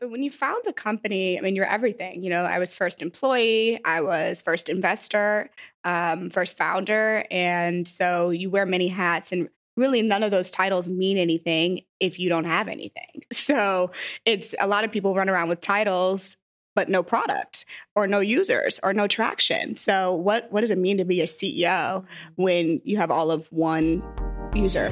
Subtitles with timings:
[0.00, 2.24] So when you found a company, I mean, you're everything.
[2.24, 5.50] You know, I was first employee, I was first investor,
[5.84, 9.30] um, first founder, and so you wear many hats.
[9.30, 13.24] And really, none of those titles mean anything if you don't have anything.
[13.34, 13.90] So
[14.24, 16.38] it's a lot of people run around with titles
[16.74, 19.76] but no product or no users or no traction.
[19.76, 22.04] So what what does it mean to be a CEO
[22.36, 24.02] when you have all of one
[24.54, 24.90] user?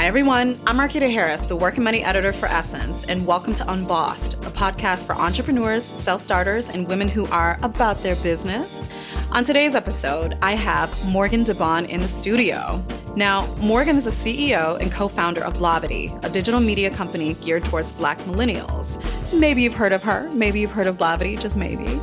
[0.00, 0.58] Hi, everyone.
[0.66, 4.50] I'm Marquita Harris, the Work and Money editor for Essence, and welcome to Unbossed, a
[4.50, 8.88] podcast for entrepreneurs, self starters, and women who are about their business.
[9.32, 12.82] On today's episode, I have Morgan DeBaun in the studio.
[13.16, 17.64] Now, Morgan is a CEO and co founder of Blavity, a digital media company geared
[17.64, 19.02] towards Black millennials.
[19.36, 22.00] Maybe you've heard of her, maybe you've heard of Blavity, just maybe.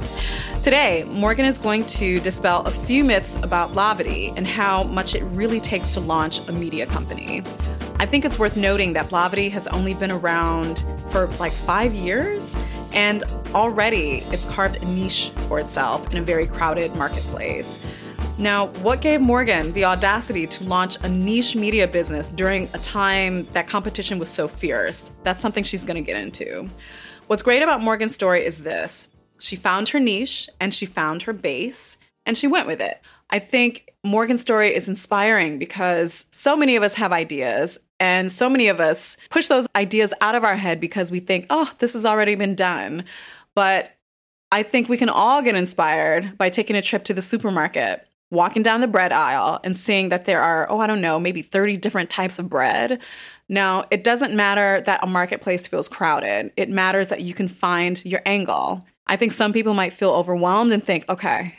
[0.62, 5.24] Today, Morgan is going to dispel a few myths about Blavity and how much it
[5.24, 7.42] really takes to launch a media company.
[8.00, 12.54] I think it's worth noting that Blavity has only been around for like five years,
[12.92, 13.24] and
[13.56, 17.80] already it's carved a niche for itself in a very crowded marketplace.
[18.40, 23.48] Now, what gave Morgan the audacity to launch a niche media business during a time
[23.54, 25.12] that competition was so fierce?
[25.24, 26.70] That's something she's going to get into.
[27.26, 31.34] What's great about Morgan's story is this she found her niche and she found her
[31.34, 33.02] base and she went with it.
[33.32, 38.50] I think Morgan's story is inspiring because so many of us have ideas and so
[38.50, 41.94] many of us push those ideas out of our head because we think, oh, this
[41.94, 43.04] has already been done.
[43.56, 43.98] But
[44.52, 48.62] I think we can all get inspired by taking a trip to the supermarket, walking
[48.62, 51.78] down the bread aisle, and seeing that there are, oh, I don't know, maybe 30
[51.78, 53.00] different types of bread.
[53.50, 58.04] Now, it doesn't matter that a marketplace feels crowded, it matters that you can find
[58.06, 58.86] your angle.
[59.08, 61.56] I think some people might feel overwhelmed and think, okay,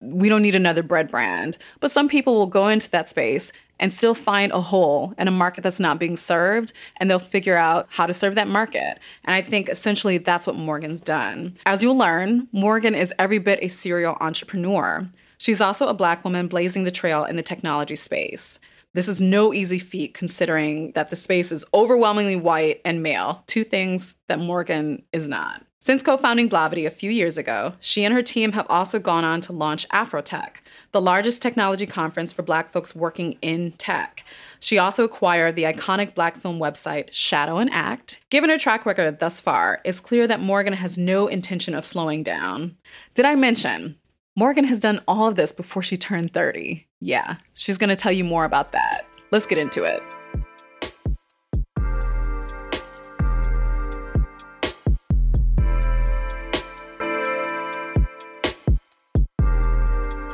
[0.00, 1.58] we don't need another bread brand.
[1.80, 5.32] But some people will go into that space and still find a hole in a
[5.32, 9.00] market that's not being served, and they'll figure out how to serve that market.
[9.24, 11.58] And I think essentially that's what Morgan's done.
[11.66, 15.08] As you'll learn, Morgan is every bit a serial entrepreneur.
[15.42, 18.60] She's also a Black woman blazing the trail in the technology space.
[18.92, 23.64] This is no easy feat considering that the space is overwhelmingly white and male, two
[23.64, 25.66] things that Morgan is not.
[25.80, 29.24] Since co founding Blavity a few years ago, she and her team have also gone
[29.24, 30.58] on to launch Afrotech,
[30.92, 34.24] the largest technology conference for Black folks working in tech.
[34.60, 38.20] She also acquired the iconic Black film website Shadow and Act.
[38.30, 42.22] Given her track record thus far, it's clear that Morgan has no intention of slowing
[42.22, 42.76] down.
[43.14, 43.96] Did I mention?
[44.34, 46.86] Morgan has done all of this before she turned 30.
[47.00, 49.02] Yeah, she's gonna tell you more about that.
[49.30, 50.02] Let's get into it.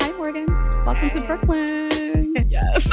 [0.01, 0.47] Hi, Morgan.
[0.87, 2.35] Welcome to Brooklyn.
[2.49, 2.87] yes.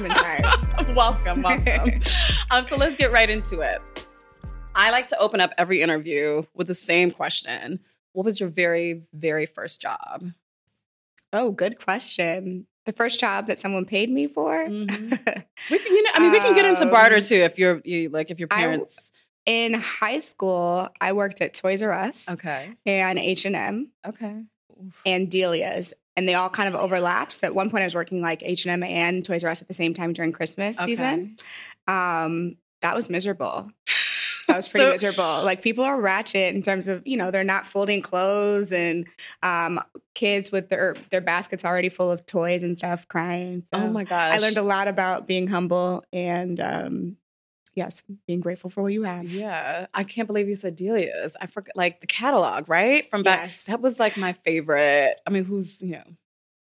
[0.94, 2.02] welcome, welcome.
[2.50, 3.76] um, so let's get right into it.
[4.74, 7.80] I like to open up every interview with the same question.
[8.12, 10.32] What was your very, very first job?
[11.32, 12.66] Oh, good question.
[12.84, 14.66] The first job that someone paid me for.
[14.66, 15.10] Mm-hmm.
[15.70, 17.80] we can, you know, I mean, we can get into barter um, too if you're
[17.84, 19.12] you, like if your parents.
[19.14, 22.28] I, in high school, I worked at Toys R Us.
[22.28, 22.72] Okay.
[22.86, 23.90] And H and M.
[24.06, 24.42] Okay.
[25.06, 27.34] And Delia's, and they all kind of overlapped.
[27.34, 29.62] So at one point, I was working like H and M and Toys R Us
[29.62, 30.86] at the same time during Christmas okay.
[30.86, 31.36] season.
[31.86, 33.70] Um, that was miserable.
[34.52, 35.44] That was pretty so, miserable.
[35.44, 39.06] Like people are ratchet in terms of you know they're not folding clothes and
[39.42, 39.80] um,
[40.14, 43.64] kids with their their baskets already full of toys and stuff crying.
[43.72, 44.34] So oh my gosh!
[44.34, 47.16] I learned a lot about being humble and um,
[47.74, 49.28] yes, being grateful for what you have.
[49.28, 49.86] Yeah.
[49.94, 51.36] I can't believe you said Delia's.
[51.40, 53.08] I forgot like the catalog, right?
[53.10, 53.64] From back yes.
[53.64, 55.16] that was like my favorite.
[55.26, 56.04] I mean, who's, you know,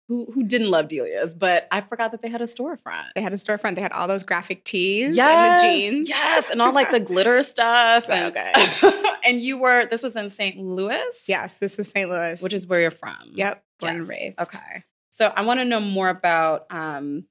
[0.09, 3.14] who who didn't love Delia's, but I forgot that they had a storefront.
[3.14, 3.75] They had a storefront.
[3.75, 6.09] They had all those graphic tees yes, and the jeans.
[6.09, 8.06] Yes, and all like the glitter stuff.
[8.06, 9.06] So and, good.
[9.24, 10.58] and you were this was in St.
[10.58, 11.24] Louis?
[11.28, 12.09] Yes, this is St.
[12.09, 12.42] Louis.
[12.42, 13.34] Which is where you're from.
[13.36, 13.64] Yep.
[13.80, 14.00] Born yes.
[14.00, 14.40] and raised.
[14.40, 14.84] Okay.
[15.12, 17.26] So I want to know more about um,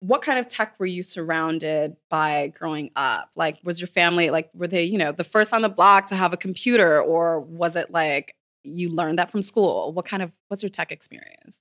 [0.00, 3.30] what kind of tech were you surrounded by growing up?
[3.36, 6.16] Like, was your family like, were they, you know, the first on the block to
[6.16, 9.92] have a computer, or was it like you learned that from school?
[9.92, 11.54] What kind of, what's your tech experience?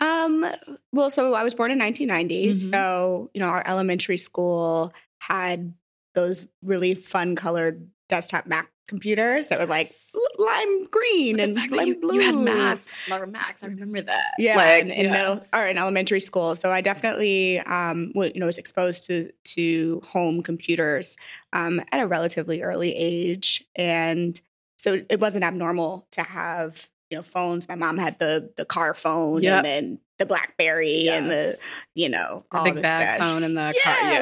[0.00, 0.46] Um,
[0.92, 2.46] well, so I was born in 1990.
[2.46, 2.70] Mm-hmm.
[2.70, 5.72] So, you know, our elementary school had
[6.14, 9.90] those really fun colored desktop Mac computers that were like
[10.38, 12.14] lime green and lime you, blue.
[12.14, 13.62] You had Macs, Laura Macs.
[13.62, 14.32] I remember that.
[14.38, 15.12] Yeah, like, in, in yeah.
[15.12, 16.54] middle or in elementary school.
[16.54, 21.16] So I definitely, um, you know, was exposed to to home computers
[21.52, 24.40] um, at a relatively early age, and
[24.78, 27.68] so it wasn't abnormal to have you know phones.
[27.68, 29.56] My mom had the the car phone Yep.
[29.56, 31.56] and then the BlackBerry and the
[31.94, 33.28] you know The all big this bag stuff.
[33.28, 34.12] phone and the Yeah, car.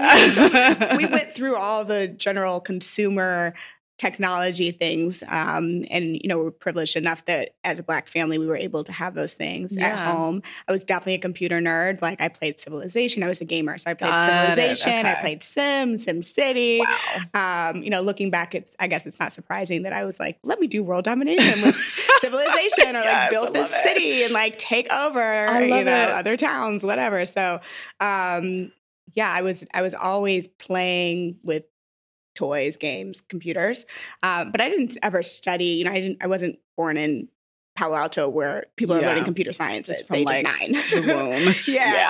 [0.78, 0.96] Yeah.
[0.96, 3.54] we went through all the general consumer
[3.98, 8.46] technology things um, and you know we're privileged enough that as a black family we
[8.46, 12.20] were able to have those things at home i was definitely a computer nerd like
[12.20, 15.98] i played civilization i was a gamer so i played Got civilization i played sim
[15.98, 16.80] sim city
[17.34, 17.70] wow.
[17.70, 20.38] um, you know, looking back, it's I guess it's not surprising that I was like,
[20.42, 21.76] let me do world domination with
[22.20, 23.82] civilization or Yes, like build this it.
[23.82, 26.10] city and like take over, you know, it.
[26.10, 27.24] other towns, whatever.
[27.24, 27.60] So
[28.00, 28.72] um
[29.14, 31.64] yeah, I was I was always playing with
[32.36, 33.84] toys, games, computers.
[34.22, 37.28] Um, but I didn't ever study, you know, I didn't I wasn't born in
[37.74, 40.72] Palo Alto where people are learning computer science at from, age like, nine.
[40.94, 41.54] The womb.
[41.66, 42.08] Yeah, Yeah.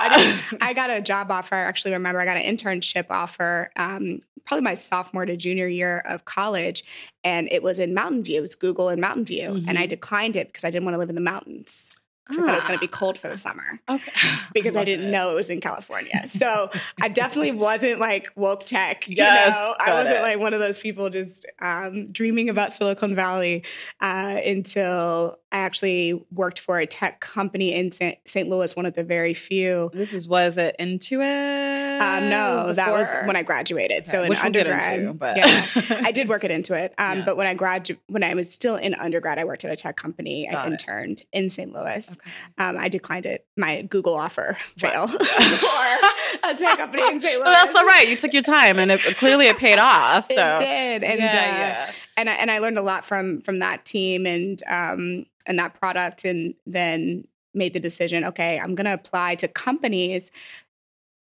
[0.61, 1.55] I, I got a job offer.
[1.55, 5.99] I actually remember I got an internship offer, um, probably my sophomore to junior year
[6.05, 6.85] of college,
[7.25, 8.37] and it was in Mountain View.
[8.37, 9.89] It was Google in Mountain View, and I Mhm.
[9.89, 11.89] declined it because I didn't want to live in the mountains.
[12.29, 14.11] I thought it was going to be cold for the summer Ah, Okay.
[14.53, 15.11] because I, love didn't it.
[15.11, 16.27] know it was in California.
[16.27, 16.69] So
[17.01, 19.05] I definitely wasn't like woke tech.
[19.07, 19.75] Yes, you know?
[19.79, 20.21] I wasn't it.
[20.21, 23.63] like one of those people just um, dreaming about Silicon Valley
[24.01, 28.49] uh, until I actually worked for a tech company in St.
[28.49, 29.89] Louis, one of the very few.
[29.93, 32.01] This is was it Intuit?
[32.01, 34.07] Um, no, that was when I graduated.
[34.07, 35.65] So in which we'll undergrad, into, but- yeah,
[36.05, 36.91] I did work at Intuit.
[36.97, 37.25] Um, Yeah.
[37.25, 39.95] But when I gradu- when I was still in undergrad, I worked at a tech
[39.95, 40.47] company.
[40.51, 40.71] Got I it.
[40.73, 41.71] interned in St.
[41.73, 42.07] Louis.
[42.09, 42.19] Okay.
[42.57, 43.45] Um, I declined it.
[43.55, 47.35] My Google offer fail for a tech company in St.
[47.35, 47.45] Louis.
[47.45, 48.07] Well, that's all right.
[48.07, 50.27] You took your time, and it, clearly it paid off.
[50.27, 51.91] So It did, and yeah, uh, yeah.
[52.17, 55.79] And I, and I learned a lot from from that team and um and that
[55.79, 58.25] product, and then made the decision.
[58.25, 60.29] Okay, I'm going to apply to companies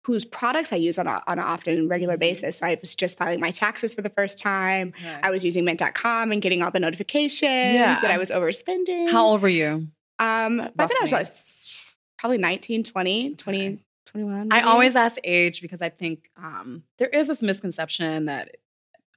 [0.05, 2.19] whose products I use on a, on an often regular Mhm.
[2.19, 2.57] basis.
[2.57, 4.93] So I was just filing my taxes for the first time.
[4.99, 5.19] Okay.
[5.23, 7.99] I was using Mint.com and getting all the notifications Yeah.
[8.01, 9.09] that I was overspending.
[9.09, 9.87] How old were you?
[10.19, 11.27] Um, by then I was about
[12.19, 13.79] probably 19, 20, 20, Okay.
[14.07, 14.49] 21.
[14.51, 18.57] I always ask age because I think um, there is this misconception that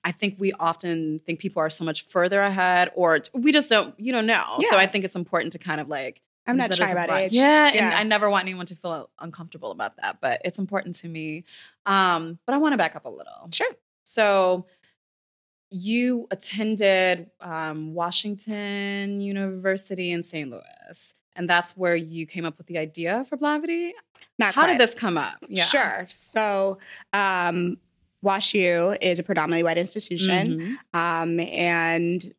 [0.06, 3.98] I think we often think people are so much further ahead, or we just don't,
[3.98, 4.60] you don't know.
[4.70, 6.22] So I think it's important to kind of like.
[6.46, 7.32] I'm not shy about age.
[7.32, 11.08] Yeah, and I never want anyone to feel uncomfortable about that, but it's important to
[11.08, 11.42] me.
[11.86, 13.48] Um, but I want to back up a little.
[13.50, 13.66] Sure.
[14.04, 14.66] So
[15.70, 20.48] you attended um, Washington University in St.
[20.48, 23.90] Louis, and that's where you came up with the idea for Blavity.
[24.38, 24.78] Not How quite.
[24.78, 25.38] did this come up?
[25.48, 25.64] Yeah.
[25.64, 26.06] Sure.
[26.10, 26.78] So,
[27.12, 27.78] um,
[28.24, 30.98] WashU is a predominantly white institution, Mhm.
[30.98, 32.32] um, and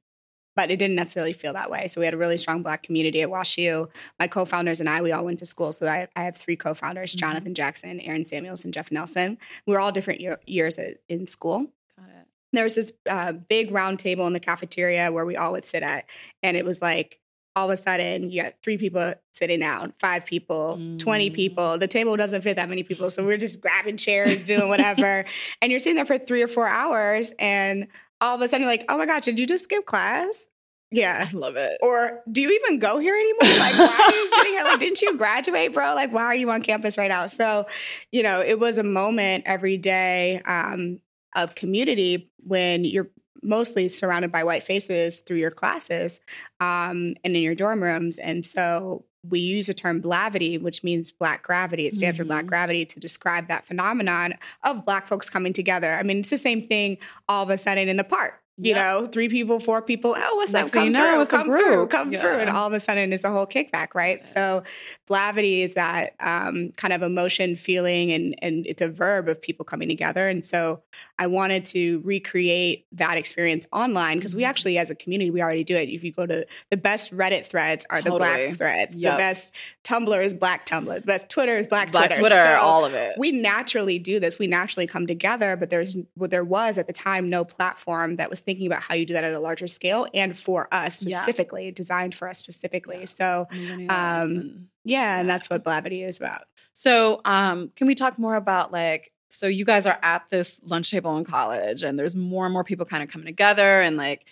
[0.55, 1.85] but it didn't necessarily feel that way.
[1.87, 3.87] So we had a really strong Black community at WashU.
[4.19, 5.71] My co-founders and I, we all went to school.
[5.71, 7.19] So I, I have three co-founders: Mhm.
[7.19, 9.37] Jonathan Jackson, Aaron Samuels, and Jeff Nelson.
[9.67, 11.67] We were all different year, years at, in school.
[11.95, 12.27] Got it.
[12.53, 15.83] There was this uh, big round table in the cafeteria where we all would sit
[15.83, 16.05] at,
[16.41, 17.19] and it was like
[17.57, 21.33] all of a sudden you got three people sitting down, five people, 20 Mm.
[21.33, 21.77] people.
[21.79, 23.09] The table doesn't fit that many people.
[23.09, 25.25] So we're just grabbing chairs, doing whatever.
[25.61, 27.87] and you're sitting there for three or four hours, and
[28.21, 30.45] all of a sudden you're like, oh my gosh, did you just skip class?
[30.91, 31.27] Yeah.
[31.29, 31.77] I love it.
[31.81, 33.59] Or do you even go here anymore?
[33.59, 34.63] Like, why are you sitting here?
[34.63, 35.93] Like, didn't you graduate, bro?
[35.95, 37.27] Like, why are you on campus right now?
[37.27, 37.65] So,
[38.11, 40.99] you know, it was a moment every day um,
[41.35, 43.09] of community when you're
[43.47, 46.19] mostly surrounded by white faces through your classes
[46.59, 48.17] um, and in your dorm rooms.
[48.19, 51.87] And so we use the term blavity, which means black gravity.
[51.87, 52.49] It stands for black Mhm.
[52.49, 55.93] gravity to describe that phenomenon of black folks coming together.
[55.93, 58.35] I mean, it's the same thing all of a sudden in the park.
[58.59, 58.75] You Yep.
[58.75, 60.15] know, three people, four people.
[60.17, 60.73] Oh, what's Next up?
[60.73, 63.29] Come you know, through, come through, come through, and all of a sudden it's a
[63.29, 64.19] whole kickback, right?
[64.25, 64.33] Yeah.
[64.33, 64.63] So,
[65.07, 69.63] blavity is that um, kind of emotion, feeling, and and it's a verb of people
[69.63, 70.27] coming together.
[70.27, 70.81] And so,
[71.19, 74.47] I wanted to recreate that experience online because we Mhm.
[74.47, 75.89] actually, as a community, we already do it.
[75.89, 78.95] If you go to the best Reddit threads, are the black threads.
[78.95, 79.13] Yep.
[79.13, 80.95] The best Tumblr is black Tumblr.
[80.95, 82.21] The best Twitter is black, Black Twitter.
[82.21, 83.13] Twitter, So all of it.
[83.19, 84.39] we naturally do this.
[84.39, 88.29] We naturally come together, but there's well, there was at the time no platform that
[88.31, 91.21] was thinking about how you do that at a larger scale and for us Yeah.
[91.21, 93.01] specifically, designed for us specifically.
[93.01, 93.05] Yeah.
[93.05, 96.43] So um, and- yeah, and that's what Blavity is about.
[96.73, 99.11] So, um, can we talk more about like?
[99.29, 102.63] So you guys are at this lunch table in college, and there's more and more
[102.63, 104.23] people kind of coming together, and like,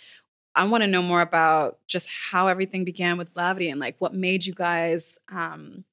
[0.55, 4.13] I want to know more about just how everything began with Blavity, and like what
[4.13, 5.83] made you guys, um,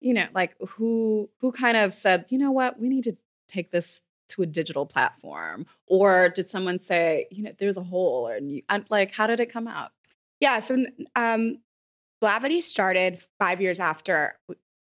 [0.00, 3.16] you know, like who who kind of said, you know what, we need to
[3.48, 8.28] take this to a digital platform, or did someone say, you know, there's a hole,
[8.28, 9.90] or and, like, how did it come out?
[10.40, 10.84] Yeah, so
[11.16, 11.58] um,
[12.22, 14.38] Blavity started five years after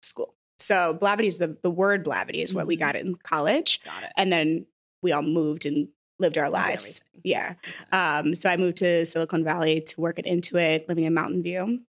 [0.02, 0.34] school.
[0.58, 2.80] So Blavity is the the word Blavity is what we Mhm.
[2.80, 4.12] got in college, Got it.
[4.16, 4.66] and then
[5.02, 5.88] we all moved and
[6.20, 7.00] lived our lives.
[7.24, 7.54] Yeah.
[7.90, 11.80] Um, so I moved to Silicon Valley to work at Intuit, living in Mountain View.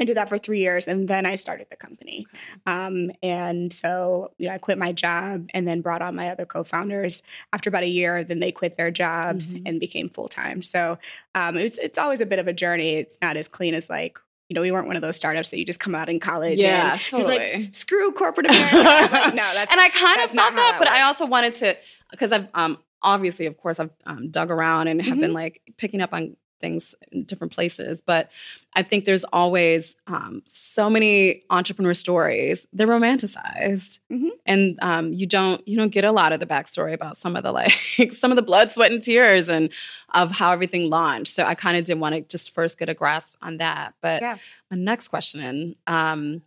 [0.00, 2.26] I did that for three years and then I started the company.
[2.66, 6.46] Um, and so, you know, I quit my job and then brought on my other
[6.46, 7.22] co founders.
[7.52, 9.62] After about a year, then they quit their jobs Mhm.
[9.66, 10.62] and became full time.
[10.62, 10.98] So
[11.34, 12.94] um, it's, it's always a bit of a journey.
[12.94, 15.58] It's not as clean as like, you know, we weren't one of those startups that
[15.58, 16.62] you just come out in college.
[16.62, 17.36] Yeah, and totally.
[17.38, 18.76] like, screw corporate America.
[18.76, 21.02] like, no, that's and I kind of that's not felt how that, that but I
[21.02, 21.76] also wanted to
[22.10, 25.20] because I've um obviously, of course, I've um, dug around and have Mm-hmm.
[25.20, 28.00] been like picking up on things in different places.
[28.00, 28.30] But
[28.74, 32.66] I think there's always um, so many entrepreneur stories.
[32.72, 34.30] They're romanticized, Mhm.
[34.46, 37.42] and um, you don't you don't get a lot of the backstory about some of
[37.42, 39.70] the like some of the blood, sweat, and tears, and
[40.14, 41.32] of how everything launched.
[41.32, 43.94] So I kind of did want to just first get a grasp on that.
[44.00, 44.38] But Yeah.
[44.70, 45.76] my next question.
[45.86, 46.42] Um,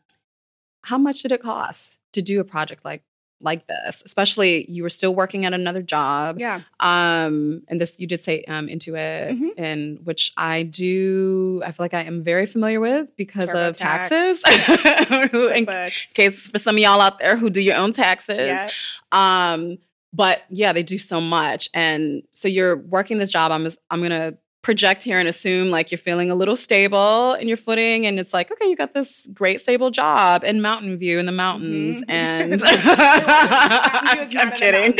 [0.83, 3.03] how much did it cost to do a project like
[3.43, 6.61] like this especially you were still working at another job yeah.
[6.79, 9.49] um and this you did say um Intuit Mhm.
[9.57, 13.77] and which i do i feel like i am very familiar with because of TurboTax.
[13.77, 14.43] taxes
[15.55, 15.65] in
[16.13, 18.69] case for some of y'all out there who do your own taxes Yeah.
[19.11, 19.77] um
[20.13, 24.33] but yeah they do so much and so you're working this job i'm i'm gonna
[24.61, 28.31] project here and assume like you're feeling a little stable in your footing and it's
[28.33, 32.05] like okay you got this great stable job in mountain view in the mountains Mhm.
[32.09, 34.93] and I'm, View is not I'm kidding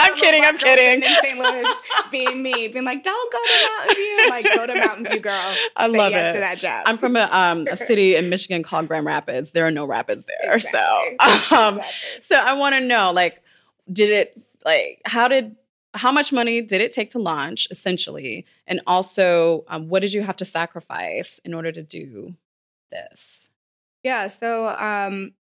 [0.00, 1.02] I'm kidding, I'm kidding.
[1.02, 1.38] In St.
[1.38, 1.66] Louis,
[2.10, 5.54] being me, being like, "Don't go to Mountain View." Like, go to Mountain View, girl.
[5.76, 6.34] I love yes it.
[6.34, 6.84] to that job.
[6.86, 9.52] I'm from a, um, a city in Michigan called Grand Rapids.
[9.52, 11.16] There are no rapids there, Exactly.
[11.20, 12.22] so um, Exactly.
[12.22, 13.40] So I want to know, like,
[13.92, 15.54] did it like how did
[15.98, 20.22] how much money did it take to launch essentially, and also um, what did you
[20.22, 22.34] have to sacrifice in order to do
[22.90, 23.50] this?
[24.02, 24.28] Yeah.
[24.28, 25.32] So, um,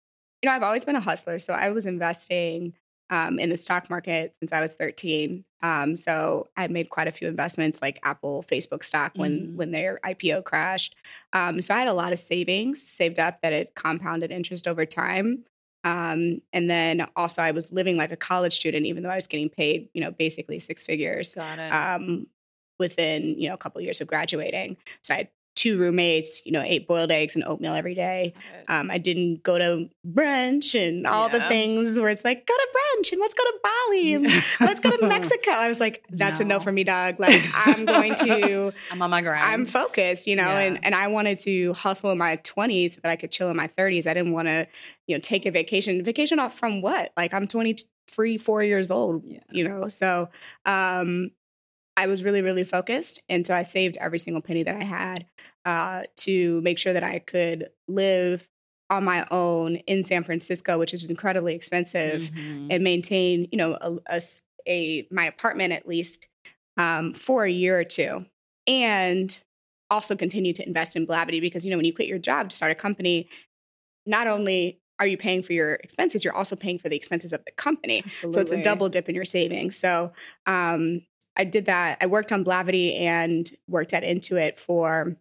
[0.41, 1.39] you know, I've always been a hustler.
[1.39, 2.73] So I was investing
[3.09, 5.45] um, in the stock market since I was 13.
[5.61, 9.55] Um, so I made quite a few investments like Apple, Facebook stock when Mhm.
[9.55, 10.95] when their IPO crashed.
[11.33, 14.85] Um, so I had a lot of savings saved up that had compounded interest over
[14.85, 15.45] time.
[15.87, 19.27] Um, and then also I was living like a college student, even though I was
[19.27, 21.71] getting paid, you know, basically six figures Got it.
[21.71, 22.27] um,
[22.79, 24.77] within you know a couple of years of graduating.
[25.01, 25.29] So I had
[25.67, 28.33] two roommates, you know, ate boiled eggs and oatmeal every day.
[28.67, 32.67] Um, I didn't go to brunch and all the things where it's like go to
[32.75, 35.51] brunch and let's go to Bali and let's go to Mexico.
[35.51, 36.63] I was like, that's a no No.
[36.63, 37.19] for me, dog.
[37.19, 38.71] Like I'm going to.
[38.91, 39.43] I'm on my grind.
[39.45, 40.59] I'm focused, you know, Yeah.
[40.59, 43.57] and, and I wanted to hustle in my 20s so that I could chill in
[43.57, 44.07] my 30s.
[44.07, 44.67] I didn't want to,
[45.07, 46.03] you know, take a vacation.
[46.03, 47.11] Vacation off from what?
[47.17, 49.39] Like I'm 23, four years old, Yeah.
[49.51, 49.87] you know.
[49.87, 50.29] So
[50.65, 51.31] um,
[51.95, 55.25] I was really, really focused, and so I saved every single penny that I had
[55.67, 58.47] uh, to make sure that I could live
[58.89, 62.67] on my own in San Francisco, which is incredibly expensive Mhm.
[62.71, 64.21] and maintain, you know, a, a
[64.69, 66.27] a- my apartment at least
[66.77, 68.25] um, for a year or two,
[68.65, 69.37] and
[69.89, 72.55] also continue to invest in Blavity because you know when you quit your job to
[72.55, 73.27] start a company,
[74.05, 77.43] not only are you paying for your expenses, you're also paying for the expenses of
[77.45, 78.03] the company.
[78.15, 79.77] So it's a double dip in your savings.
[79.77, 80.11] So
[80.45, 81.01] um,
[81.35, 81.97] I did that.
[82.01, 85.15] I worked on Blavity and worked at Intuit for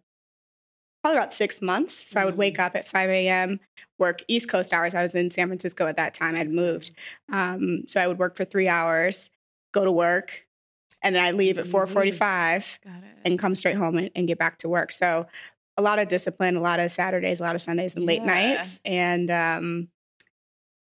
[1.07, 2.09] probably about six months.
[2.09, 3.59] So I would wake up at 5 a.m.,
[3.97, 4.93] work East Coast hours.
[4.93, 6.35] I was in San Francisco at that time.
[6.35, 6.91] I'd moved.
[7.31, 9.29] Um, so I would work for three hours,
[9.73, 10.43] go to work,
[11.01, 13.03] and then I'd leave at 445 Got it.
[13.25, 14.91] and come straight home and, and get back to work.
[14.91, 15.27] So
[15.77, 18.55] a lot of discipline, a lot of Saturdays, a lot of Sundays and late Yeah.
[18.55, 18.79] nights.
[18.83, 19.87] And um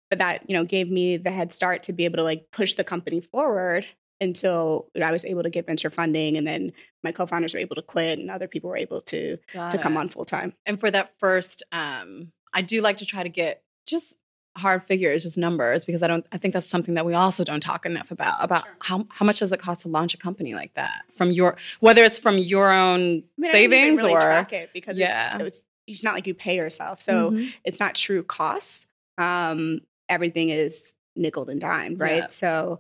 [0.10, 2.74] but that, you know, gave me the head start to be able to like push
[2.76, 3.86] the company forward
[4.24, 6.72] until I was able to get venture funding and then
[7.04, 9.98] my co-founders were able to quit and other people were able to Got to come
[9.98, 10.54] on full time.
[10.66, 14.14] And for that first, um, I do like to try to get just
[14.56, 16.26] hard figures, just numbers, because I don't.
[16.32, 18.36] I think that's something that we also don't talk enough about.
[18.44, 18.76] About Sure.
[18.82, 22.04] how how much does it cost to launch a company like that from your whether
[22.04, 25.38] it's from your own I mean, savings really or track it because Yeah.
[25.40, 27.02] it's, it's it's not like you pay yourself.
[27.02, 27.52] So Mhm.
[27.66, 28.86] it's not true costs.
[29.18, 32.32] Um, everything is nickel and dimed, right?
[32.32, 32.80] So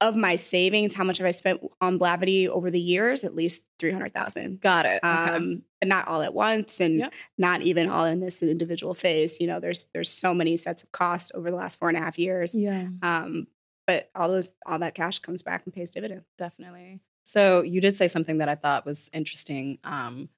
[0.00, 3.24] of my savings, how much have I spent on Blavity over the years?
[3.24, 4.60] At least three hundred thousand.
[4.60, 5.00] got it.
[5.04, 5.08] Okay.
[5.08, 7.12] Um, and not all at once, and Yep.
[7.38, 9.40] not even all in this individual phase.
[9.40, 12.00] You know, there's there's so many sets of costs over the last four and a
[12.00, 12.54] half years.
[12.54, 13.48] yeah, Um,
[13.86, 16.26] but all those all that cash comes back and pays dividends.
[16.38, 17.00] definitely.
[17.24, 19.78] So you did say something that I thought was interesting.
[19.84, 20.28] Um,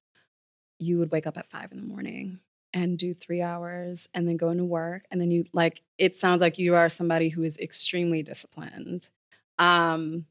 [0.79, 2.39] you would wake up at five in the morning
[2.73, 6.41] and do three hours and then go into work and then you like it sounds
[6.41, 9.07] like you are somebody who is extremely disciplined
[9.59, 10.25] um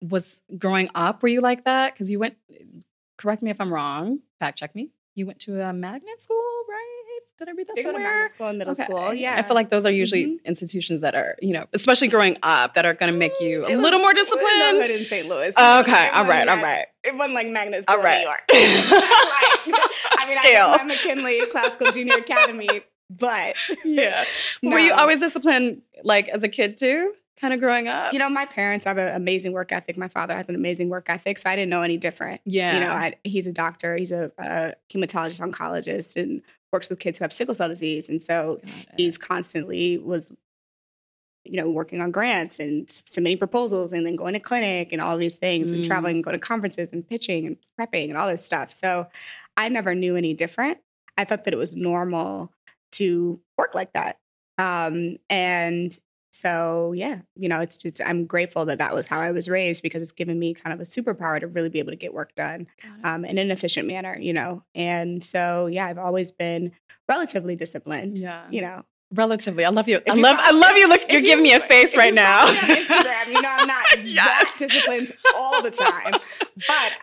[0.00, 2.36] was growing up were you like that because you went
[3.18, 6.36] correct me if i'm wrong fact check me you went to a magnet school
[6.68, 6.88] right
[7.38, 8.02] Did I read that They somewhere?
[8.02, 8.84] magnet school and middle Okay.
[8.84, 9.12] school.
[9.12, 9.34] Yeah.
[9.36, 10.44] I feel like those are usually Mhm.
[10.44, 13.72] institutions that are, you know, especially growing up, that are going to make you a
[13.72, 15.00] was- little more it was no disciplined.
[15.00, 15.26] in St.
[15.28, 15.48] Louis.
[15.58, 16.86] Okay, It all right, all right.
[17.02, 18.18] It wasn't like magnet school All right.
[18.18, 18.42] in New York.
[20.18, 20.66] I mean, Scale.
[20.68, 24.24] I am McKinley Classical Junior Academy, but yeah.
[24.62, 28.12] Were you always disciplined, like as a kid too, kind of growing up?
[28.14, 29.98] you know, my parents have an amazing work ethic.
[29.98, 32.40] My father has an amazing work ethic, so I didn't know any different.
[32.46, 32.74] yeah.
[32.74, 33.96] You know, I, he's a doctor.
[33.96, 36.40] He's a, a hematologist oncologist and
[36.72, 38.60] works with kids who have sickle cell disease, and so
[38.96, 40.26] he's constantly was
[41.44, 45.18] you know working on grants and submitting proposals and then going to clinic and all
[45.18, 45.86] these things and Mm.
[45.88, 49.08] traveling and going to conferences and pitching and prepping and all this stuff so
[49.56, 50.78] i never knew any different
[51.18, 52.52] i thought that it was normal
[52.92, 54.20] to work like that
[54.58, 55.98] um, and
[56.42, 59.82] so yeah you know it's just i'm grateful that that was how i was raised
[59.82, 62.34] because it's given me kind of a superpower to really be able to get work
[62.34, 62.66] done
[63.04, 66.72] um, in an efficient manner you know and so yeah i've always been
[67.08, 68.44] relatively disciplined yeah.
[68.50, 68.84] you know
[69.14, 69.62] Relatively.
[69.66, 70.00] I love you.
[70.08, 70.88] I you love I love you.
[70.88, 72.46] Look, you're you- giving me a face if right you now.
[72.54, 74.58] Instagram, you know I'm not Yes.
[74.58, 76.22] that disciplined all the time, but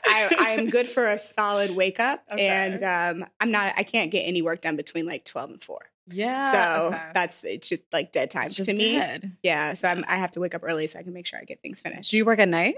[0.08, 2.48] I, I am good for a solid wake up, Okay.
[2.48, 2.84] and
[3.22, 3.75] um, I'm not.
[3.77, 5.77] I can't get any work done between like 12 and 4.
[6.12, 6.51] Yeah.
[6.51, 7.01] so okay.
[7.13, 8.94] that's it's just like dead time It's to me.
[8.98, 9.38] dead.
[9.44, 11.44] Yeah, so I'm, I have to wake up early so I can make sure I
[11.46, 12.12] get things finished.
[12.12, 12.78] Do you work at night?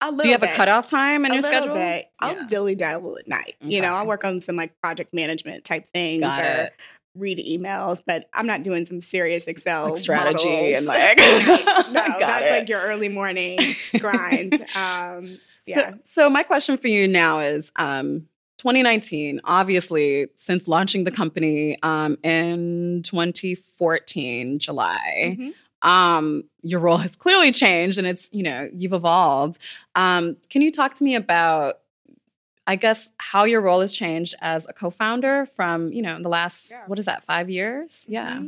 [0.00, 0.50] a Do you have bit.
[0.50, 1.74] a cutoff time in a your little schedule?
[1.76, 2.08] bit.
[2.20, 2.46] I'll Yeah.
[2.46, 3.54] dilly dabble at night.
[3.60, 6.72] You know, I'll work on some like project management type things Got or it.
[7.16, 10.76] read emails, but I'm not doing some serious Excel Like strategy models.
[10.76, 11.16] and like
[11.92, 12.50] no, that's it.
[12.50, 13.58] like your early morning
[13.98, 14.54] grind.
[14.76, 15.92] Um, yeah.
[15.92, 18.28] So, so my question for you now is um
[18.64, 25.52] 2019, obviously, since launching the company um, in 2014, July, Mhm.
[25.86, 29.58] um, your role has clearly changed and it's, you know, you've evolved.
[29.94, 31.80] Um, can you talk to me about,
[32.66, 36.22] I guess, how your role has changed as a co founder from, you know, in
[36.22, 36.84] the last, Yeah.
[36.86, 38.06] what is that, five years?
[38.08, 38.44] Yeah.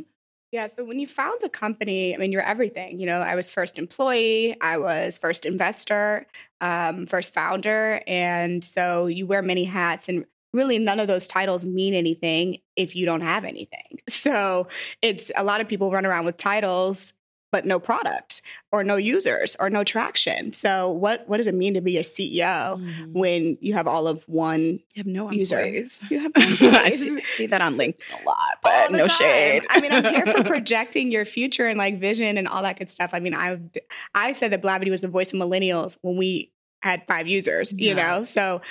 [0.51, 0.67] Yeah.
[0.67, 2.99] So when you found a company, I mean, you're everything.
[2.99, 6.25] You know, I was first employee, I was first investor,
[6.61, 8.01] um, first founder.
[8.07, 12.95] And so you wear many hats and really none of those titles mean anything if
[12.95, 13.99] you don't have anything.
[14.09, 14.67] So
[15.01, 17.13] it's a lot of people run around with titles
[17.51, 20.51] but no product or no users or no traction.
[20.53, 23.13] So what what does it mean to be a CEO Mhm.
[23.13, 24.61] when you have all of one
[24.93, 25.59] You have no user.
[25.59, 26.03] employees.
[26.11, 29.09] you have I see, see that on LinkedIn a lot, but no time.
[29.17, 29.65] shade.
[29.69, 32.89] I mean, I'm here for projecting your future and like vision and all that good
[32.89, 33.11] stuff.
[33.13, 33.59] I mean, I
[34.13, 37.93] I said that Blavity was the voice of millennials when we had five users, you
[37.95, 38.23] know.
[38.23, 38.61] So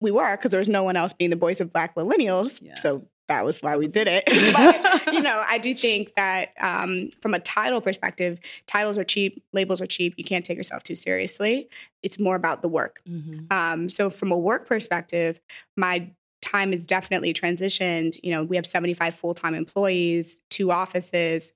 [0.00, 2.60] we were because there was no one else being the voice of Black millennials.
[2.62, 2.74] Yeah.
[2.76, 4.24] So that was why we did it.
[5.06, 9.42] but you know, I do think that um, from a title perspective, titles are cheap,
[9.52, 10.14] labels are cheap.
[10.18, 11.68] You can't take yourself too seriously.
[12.02, 13.00] It's more about the work.
[13.08, 13.50] Mhm.
[13.50, 15.40] Um, so from a work perspective,
[15.76, 16.10] my
[16.42, 18.18] time is definitely transitioned.
[18.22, 21.52] You know, we have 75 full-time employees, two offices,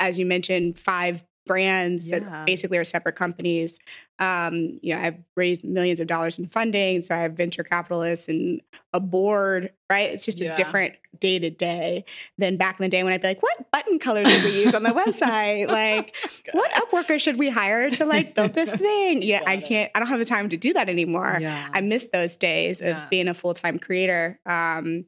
[0.00, 2.18] as you mentioned, five brands Yeah.
[2.20, 3.78] that basically are separate companies.
[4.18, 8.28] Um, you know, I've raised millions of dollars in funding, so I have venture capitalists
[8.28, 8.60] and
[8.92, 10.10] a board, right?
[10.10, 10.52] It's just Yeah.
[10.52, 12.04] a different day to day
[12.38, 14.74] than back in the day when I'd be like, what button colors did we use
[14.74, 15.68] on the website?
[15.68, 16.14] Like,
[16.52, 19.22] what Upworker should we hire to like build this thing?
[19.22, 19.64] Yeah, I it.
[19.66, 21.38] can't, I don't have the time to do that anymore.
[21.40, 21.68] Yeah.
[21.72, 24.38] I miss those days of being a full time creator.
[24.46, 25.06] Um,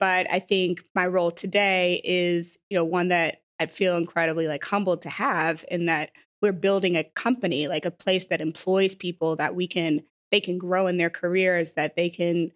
[0.00, 4.64] but I think my role today is, you know, one that I feel incredibly like
[4.64, 6.10] humbled to have in that
[6.42, 10.58] we're building a company, like a place that employs people that we can, they can
[10.58, 12.52] grow in their careers, that they can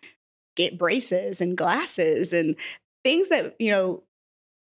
[0.56, 2.56] get braces and glasses and
[3.04, 4.02] things that, you know,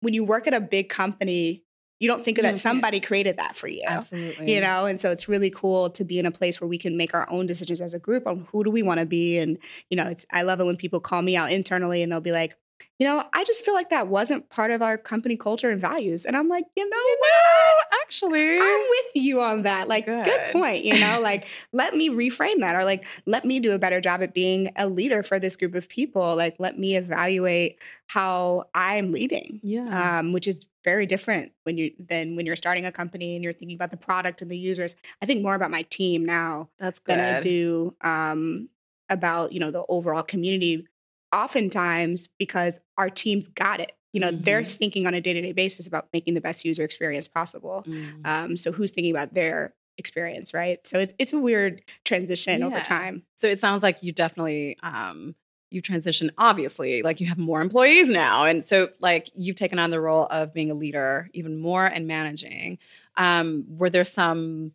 [0.01, 1.65] when you work at a big company,
[1.99, 2.61] you don't think You that mm, it.
[2.61, 4.55] somebody created that for you Absolutely.
[4.55, 6.97] you know and so it's really cool to be in a place where we can
[6.97, 9.59] make our own decisions as a group on who do we want to be and
[9.91, 12.33] you know it's i love it when people call me out internally and they'll be
[12.33, 12.57] like
[12.99, 16.25] you know i just feel like that wasn't part of our company culture and values
[16.25, 18.59] and i'm like you know No, actually.
[18.59, 19.89] I'm with you on that.
[19.89, 20.25] Like, good.
[20.25, 20.53] Good.
[20.53, 20.85] point.
[20.85, 24.23] You know, like, let me reframe that or like, let me do a better job
[24.23, 26.35] at being a leader for this group of people.
[26.37, 30.19] Like, let me evaluate how I'm leading yeah.
[30.19, 33.53] um, which is very different when you than when you're starting a company and you're
[33.53, 34.97] thinking about the product and the users.
[35.23, 37.19] I think more about my team now That's good.
[37.19, 38.69] than I do um,
[39.09, 40.87] about you know the overall community.
[41.33, 44.67] Oftentimes, because our teams got it, you know, they're Mhm.
[44.77, 47.85] thinking on a day to day basis about making the best user experience possible.
[47.87, 48.27] Mm.
[48.27, 50.85] Um, so who's thinking about their experience, right?
[50.87, 53.23] So it's it's a weird transition over time.
[53.37, 55.35] So it sounds like you definitely um
[55.73, 59.91] you transition obviously like you have more employees now and so like you've taken on
[59.91, 62.79] the role of being a leader even more and managing.
[63.17, 64.73] Um were there some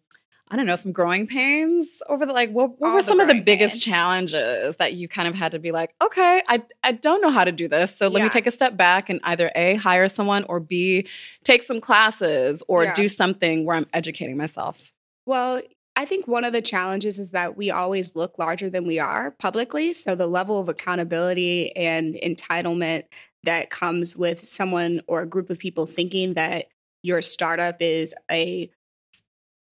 [0.52, 3.42] I don't know, some growing pains over the like what, what were some of the
[3.42, 3.84] biggest pains.
[3.84, 7.44] challenges that you kind of had to be like, okay, I I don't know how
[7.46, 7.96] to do this.
[7.96, 8.26] So let Yeah.
[8.26, 11.08] me take a step back and either A, hire someone or B,
[11.44, 12.94] take some classes or Yeah.
[12.94, 14.92] do something where I'm educating myself.
[15.26, 15.62] Well,
[15.96, 19.32] I think one of the challenges is that we always look larger than we are
[19.32, 19.94] publicly.
[19.94, 23.06] So the level of accountability and entitlement
[23.44, 26.68] that comes with someone or a group of people thinking that
[27.02, 28.70] your startup is a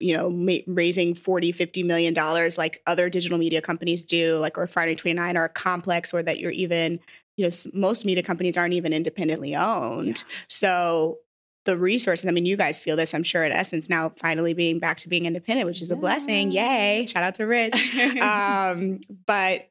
[0.04, 4.54] you know ma- raising 40 50 million dollars like other digital media companies do like
[4.54, 7.00] Refinery29 or a complex or that you're even
[7.36, 10.22] you know most media companies aren't even independently owned.
[10.48, 11.18] So
[11.64, 14.78] the resources i mean you guys feel this i'm sure at essence now finally being
[14.78, 16.52] back to being independent which is a blessing.
[16.52, 17.06] Yay.
[17.06, 17.74] shout out to rich.
[18.20, 19.70] Um, but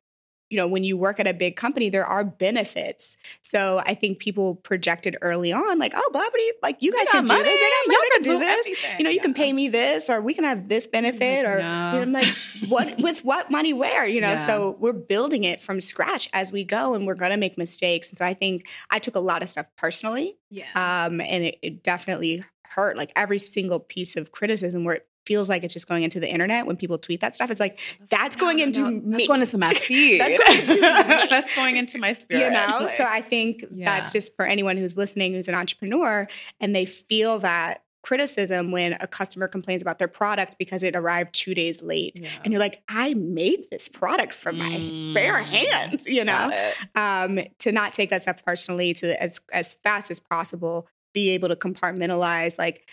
[0.53, 4.19] you know when you work at a big company there are benefits so i think
[4.19, 7.49] people projected early on like oh blah blah like you guys can do this they
[7.51, 8.95] got money, can do do this everything.
[8.99, 11.63] you know you can pay me this or we can have this benefit or No.
[11.63, 12.27] you know, i'm like
[12.67, 14.45] what with what money where you know Yeah.
[14.45, 18.09] so we're building it from scratch as we go and we're going to make mistakes
[18.09, 20.65] and so i think i took a lot of stuff personally yeah.
[20.75, 25.47] um, and it, it definitely hurt like every single piece of criticism where it feels
[25.49, 28.35] like it's just going into the internet when people tweet that stuff it's like that's
[28.35, 29.01] going No, into no, me.
[29.17, 30.19] That's going into my feed.
[30.21, 31.27] That's going into.
[31.29, 32.43] That's going into my spirit.
[32.45, 33.85] you know like- so i think Yeah.
[33.85, 36.27] that's just for anyone who's listening who's an entrepreneur
[36.59, 41.33] and they feel that criticism when a customer complains about their product because it arrived
[41.33, 42.27] two days late Yeah.
[42.43, 45.45] and you're like i made this product from my bare Mm.
[45.45, 46.51] hands you know
[46.95, 51.47] um, to not take that stuff personally, to as as fast as possible be able
[51.47, 52.57] to compartmentalize.
[52.57, 52.89] Like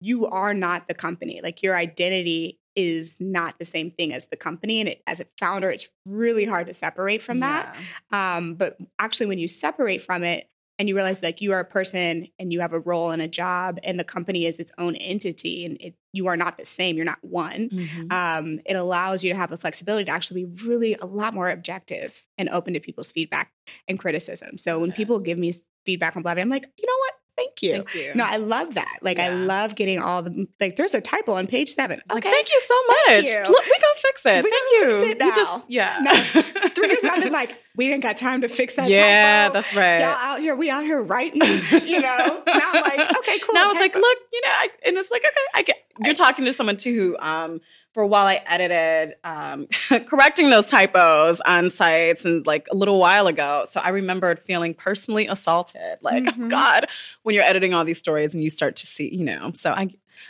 [0.00, 1.40] you are not the company.
[1.42, 5.26] Like your identity is not the same thing as the company, and it, as a
[5.38, 7.74] founder, it's really hard to separate from that.
[8.12, 8.36] Yeah.
[8.36, 11.64] Um, but actually, when you separate from it and you realize like you are a
[11.64, 14.94] person and you have a role and a job, and the company is its own
[14.94, 16.94] entity, and it, you are not the same.
[16.94, 18.12] You're not one Mhm.
[18.12, 21.50] um, it allows you to have the flexibility to actually be really a lot more
[21.50, 23.50] objective and open to people's feedback
[23.88, 24.56] and criticism.
[24.56, 24.96] So when it.
[24.96, 25.52] people give me
[25.84, 27.14] feedback on Blavity, I'm like, you know what?
[27.38, 27.72] Thank you.
[27.72, 28.12] Thank you.
[28.16, 28.98] No, I love that.
[29.00, 30.74] Like, I love getting all the like.
[30.76, 32.02] There's a typo on page seven.
[32.08, 33.24] Like, Okay, thank you so much.
[33.24, 33.38] You.
[33.52, 34.44] Look, we gonna fix it.
[34.44, 34.84] We thank you.
[34.94, 35.34] fix it We now.
[35.34, 35.98] just yeah.
[36.02, 38.88] No, three years I've been like, we didn't got time to fix that.
[38.88, 39.54] yeah, typo.
[39.54, 40.00] that's right.
[40.00, 41.40] Y'all out here, we out here writing.
[41.42, 42.42] You know.
[42.46, 43.54] now I'm like, okay, cool.
[43.54, 45.76] now it's like, look, you know, I, and it's like, okay, I get.
[46.04, 47.60] You're talking to someone too who, um,
[47.98, 49.66] for a while I edited, um,
[50.06, 53.64] correcting those typos on sites and like a little while ago.
[53.68, 56.48] So I remembered feeling personally assaulted, like, oh Mhm.
[56.48, 56.86] God,
[57.24, 59.50] when you're editing all these stories and you start to see, you know.
[59.52, 59.88] So I,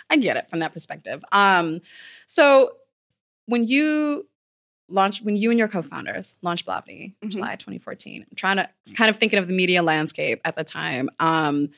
[0.09, 1.23] I get it from that perspective.
[1.31, 1.81] Um,
[2.25, 2.71] so
[3.45, 4.27] when you
[4.89, 7.29] launched, when you and your co-founders launched Blavity, Mhm.
[7.29, 11.11] July 2014, I'm trying to kind of thinking of the media landscape at the time.
[11.21, 11.69] Um,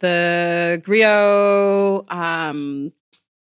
[0.00, 2.92] the Griot, um,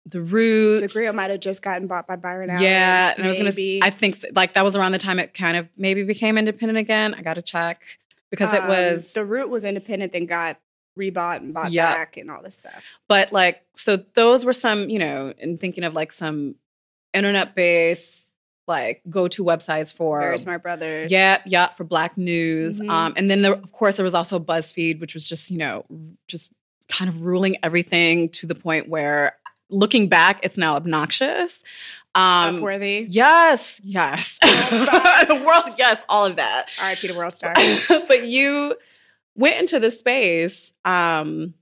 [0.07, 2.61] the Root, the Griot might have just gotten bought by Byron Allen.
[2.61, 3.49] yeah, and I was gonna.
[3.49, 3.79] maybe.
[3.83, 7.13] I think like that was around the time it kind of maybe became independent again.
[7.15, 7.81] I got to check
[8.29, 10.59] because it Um, was, the root was independent, then got
[10.99, 11.91] rebought and bought Yeah.
[11.93, 12.83] back and all this stuff.
[13.09, 16.55] but like so those were some you know in thinking of like some
[17.13, 18.27] internet based
[18.67, 21.09] like go to websites for Very Smart Brothas.
[21.09, 22.79] Yeah, yeah, for Black News.
[22.79, 22.89] Mhm.
[22.89, 25.85] Um, and then there, of course there was also BuzzFeed, which was just you know
[26.27, 26.49] just
[26.89, 29.35] kind of ruling everything to the point where
[29.69, 31.61] looking back, it's now obnoxious.
[32.13, 33.07] Um, Upworthy.
[33.09, 36.69] yes, yes, the world, yes, all of that.
[36.79, 37.53] All right, Peter World Star.
[38.07, 38.75] but you
[39.35, 40.71] went into the space.
[40.85, 41.53] Um,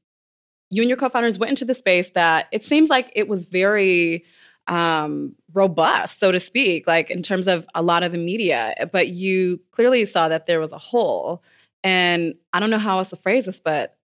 [0.70, 4.26] you and your co-founders went into the space that it seems like it was very
[4.68, 8.90] um, robust, so to speak, like in terms of a lot of the media.
[8.92, 11.44] But you clearly saw that there was a hole,
[11.84, 13.98] and I don't know how else to phrase this, but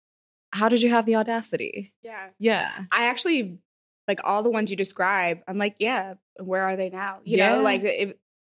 [0.53, 1.93] how did you have the audacity?
[2.03, 2.29] yeah.
[2.39, 3.59] Yeah, I actually
[4.09, 5.40] like all the ones you describe.
[5.49, 7.21] I'm like, yeah, where are they now?
[7.25, 7.57] You Yeah.
[7.57, 8.19] know, like it,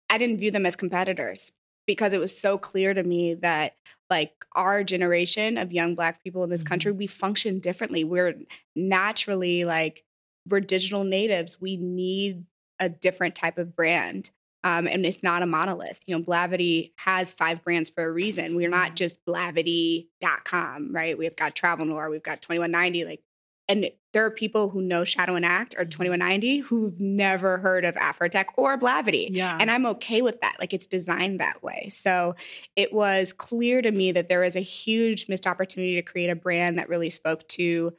[0.09, 1.51] I didn't view them as competitors
[1.85, 3.75] because it was so clear to me that
[4.09, 6.67] like our generation of young black people in this Mhm.
[6.67, 8.03] country, we function differently.
[8.03, 8.35] We're
[8.75, 10.03] naturally like
[10.49, 11.59] we're digital natives.
[11.59, 12.45] We need
[12.79, 14.29] a different type of brand.
[14.63, 15.99] Um, and it's not a monolith.
[16.07, 18.55] You know, Blavity has five brands for a reason.
[18.55, 18.95] We're not Mhm.
[18.95, 21.17] just Blavity.com, right?
[21.17, 23.21] We've got Travel Noir, we've got 2190, like
[23.69, 25.91] and there are people who know Shadow and Act or Mhm.
[25.91, 29.27] 2190 who've never heard of Afrotech or Blavity.
[29.29, 30.55] yeah, And I'm okay with that.
[30.59, 31.89] Like it's designed that way.
[31.91, 32.35] So
[32.75, 36.35] it was clear to me that there was a huge missed opportunity to create a
[36.35, 37.93] brand that really spoke to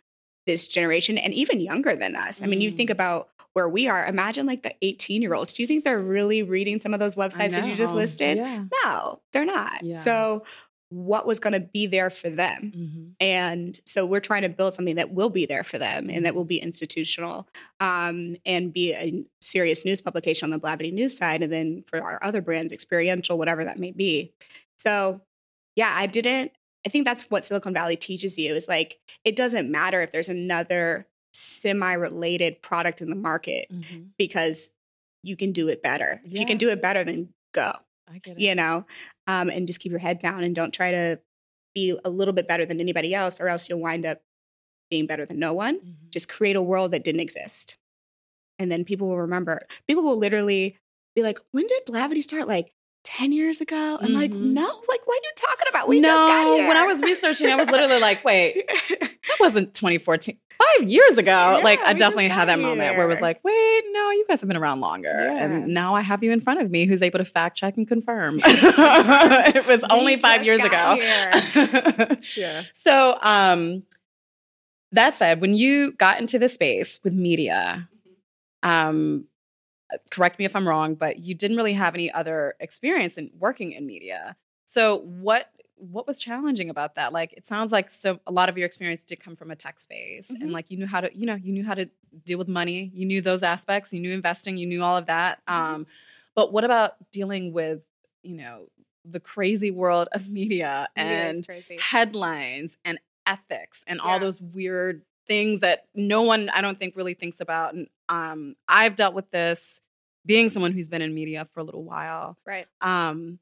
[0.47, 2.43] this generation and even younger than us.
[2.43, 2.77] I mean, you Mm.
[2.77, 4.07] think about where we are.
[4.07, 5.53] Imagine like the 18 year olds.
[5.53, 8.39] Do you think they're really reading some of those websites that you just listed?
[8.39, 8.65] Yeah.
[8.85, 9.83] No, they're not.
[9.83, 10.01] Yeah.
[10.01, 10.45] So
[10.91, 12.73] what was going to be there for them.
[12.75, 13.05] Mm-hmm.
[13.21, 16.35] And so we're trying to build something that will be there for them and that
[16.35, 17.47] will be institutional
[17.81, 21.43] um, and be a serious news publication on the Blavity News side.
[21.43, 24.33] And then for our other brands, experiential, whatever that may be.
[24.79, 25.21] So,
[25.77, 26.53] yeah, I didn't,
[26.87, 30.31] I think that's what Silicon Valley teaches you is like, it doesn't matter if there's
[30.31, 34.05] another semi related product in the market Mm-hmm.
[34.17, 34.71] because
[35.23, 36.23] you can do it better.
[36.25, 37.73] If you can do it better, then go
[38.11, 38.41] I get it.
[38.41, 38.87] you know,
[39.27, 41.21] um, and just keep your head down and don't try to
[41.75, 44.21] be a little bit better than anybody else, or else you'll wind up
[44.91, 45.81] being better than no one.
[45.81, 46.11] Mhm.
[46.11, 47.77] Just create a world that didn't exist.
[48.59, 49.67] And then people will remember.
[49.87, 50.79] People will literally
[51.15, 52.49] be like, when did Blavity start?
[52.49, 52.73] Like
[53.17, 53.99] 10 years ago?
[54.01, 54.53] I'm like, Mhm.
[54.53, 55.89] no, like, what are you talking about?
[55.89, 56.69] We no, just got here.
[56.69, 60.37] when I was researching, I was literally like, wait, that wasn't 2014.
[60.79, 61.61] Five years ago.
[61.63, 64.49] like, I definitely had that moment where it was like, wait, no, you guys have
[64.49, 65.09] been around longer.
[65.09, 65.45] Yeah.
[65.45, 67.87] And now I have you in front of me who's able to fact check and
[67.89, 68.41] confirm.
[68.45, 70.99] it was We only five years ago.
[72.37, 72.65] yeah.
[72.75, 73.85] so, um,
[74.93, 77.89] that said, when you got into the space with media,
[78.63, 79.27] um,
[80.11, 83.73] correct me if I'm wrong, but you didn't really have any other experience in working
[83.73, 84.37] in media.
[84.65, 87.13] So what what was challenging about that?
[87.13, 89.79] Like it sounds like so a lot of your experience did come from a tech
[89.79, 90.53] space and Mhm.
[90.53, 91.89] like you knew how to, you know, you knew how to
[92.25, 95.41] deal with money, you knew those aspects, you knew investing, you knew all of that.
[95.47, 95.53] Mhm.
[95.55, 95.87] Um,
[96.35, 97.83] but what about dealing with,
[98.25, 98.69] you know,
[99.05, 101.49] the crazy world of media Media and
[101.79, 107.15] headlines and ethics and all those weird things that no one I don't think really
[107.15, 107.75] thinks about.
[107.75, 109.81] And um, I've dealt with this
[110.27, 112.67] being someone who's been in media for a little while, Right.
[112.81, 113.39] um,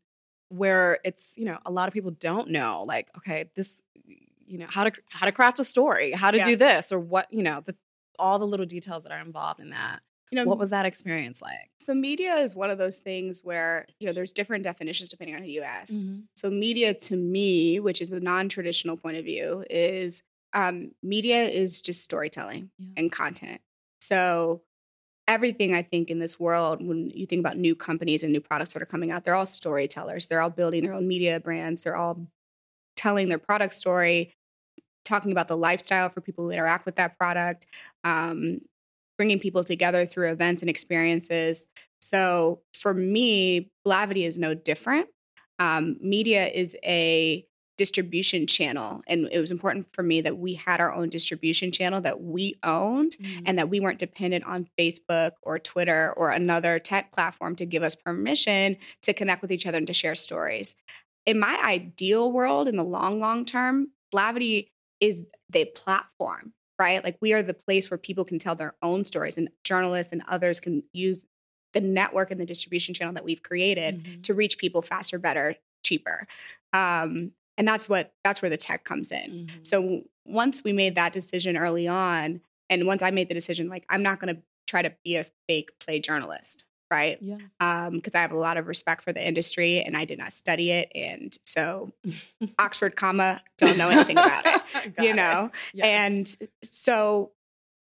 [0.48, 3.82] where it's you know a lot of people don't know like okay this
[4.46, 6.44] you know how to how to craft a story, how to Yeah.
[6.44, 7.74] do this or what you know the
[8.18, 10.00] all the little details that are involved in that.
[10.32, 11.70] You know, What was that experience like?
[11.78, 15.42] so media is one of those things where, you know, there's different definitions depending on
[15.42, 15.92] who you ask.
[15.92, 16.20] Mm-hmm.
[16.34, 21.44] So, media to me, which is the non traditional point of view, is um, media
[21.44, 22.86] is just storytelling Yeah.
[22.96, 23.60] and content.
[24.06, 24.62] So,
[25.28, 28.72] everything I think in this world, when you think about new companies and new products
[28.72, 30.26] that are coming out, they're all storytellers.
[30.26, 31.82] They're all building their own media brands.
[31.82, 32.28] They're all
[32.94, 34.32] telling their product story,
[35.04, 37.66] talking about the lifestyle for people who interact with that product,
[38.04, 38.60] um,
[39.18, 41.66] bringing people together through events and experiences.
[42.00, 45.08] So for me, Blavity is no different.
[45.58, 50.80] Um, media is a distribution channel, and it was important for me that we had
[50.80, 53.42] our own distribution channel that we owned Mm-hmm.
[53.46, 57.82] and that we weren't dependent on Facebook or Twitter or another tech platform to give
[57.82, 60.74] us permission to connect with each other and to share stories.
[61.26, 64.68] In my ideal world, in the long, long term, Blavity
[65.00, 67.02] is the platform, right?
[67.04, 70.22] Like we are the place where people can tell their own stories and journalists and
[70.28, 71.18] others can use
[71.72, 74.22] the network and the distribution channel that we've created Mhm.
[74.22, 76.26] to reach people faster, better, cheaper.
[76.72, 79.48] Um, and that's what that's where the tech comes in.
[79.48, 79.66] Mhm.
[79.66, 83.84] So once we made that decision early on, and once I made the decision, like
[83.88, 87.18] I'm not going to try to be a fake play journalist, right?
[87.20, 87.36] yeah.
[87.60, 90.32] um Because I have a lot of respect for the industry, and I did not
[90.32, 91.92] study it, and so
[92.58, 94.62] Oxford, comma, don't know anything about it,
[94.98, 95.14] you it.
[95.16, 95.50] know.
[95.72, 95.86] Yes.
[95.86, 97.30] And so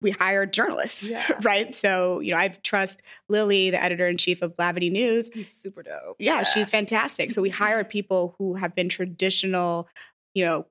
[0.02, 1.26] we hired journalists, Yeah.
[1.42, 1.74] right?
[1.76, 5.84] So you know, I trust Lily, the editor in chief of Blavity News, He's super
[5.84, 6.16] dope.
[6.20, 7.32] yeah, she's fantastic.
[7.32, 9.88] So we hired people who have been traditional,
[10.34, 10.66] you know,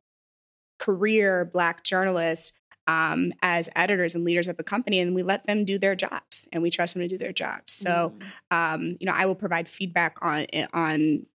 [0.78, 2.52] career black journalists
[2.86, 6.48] um, as editors and leaders of the company, and we let them do their jobs,
[6.52, 7.72] and we trust them to do their jobs.
[7.72, 8.14] So,
[8.50, 8.56] Mhm.
[8.56, 11.26] um, you know, I will provide feedback on eh, on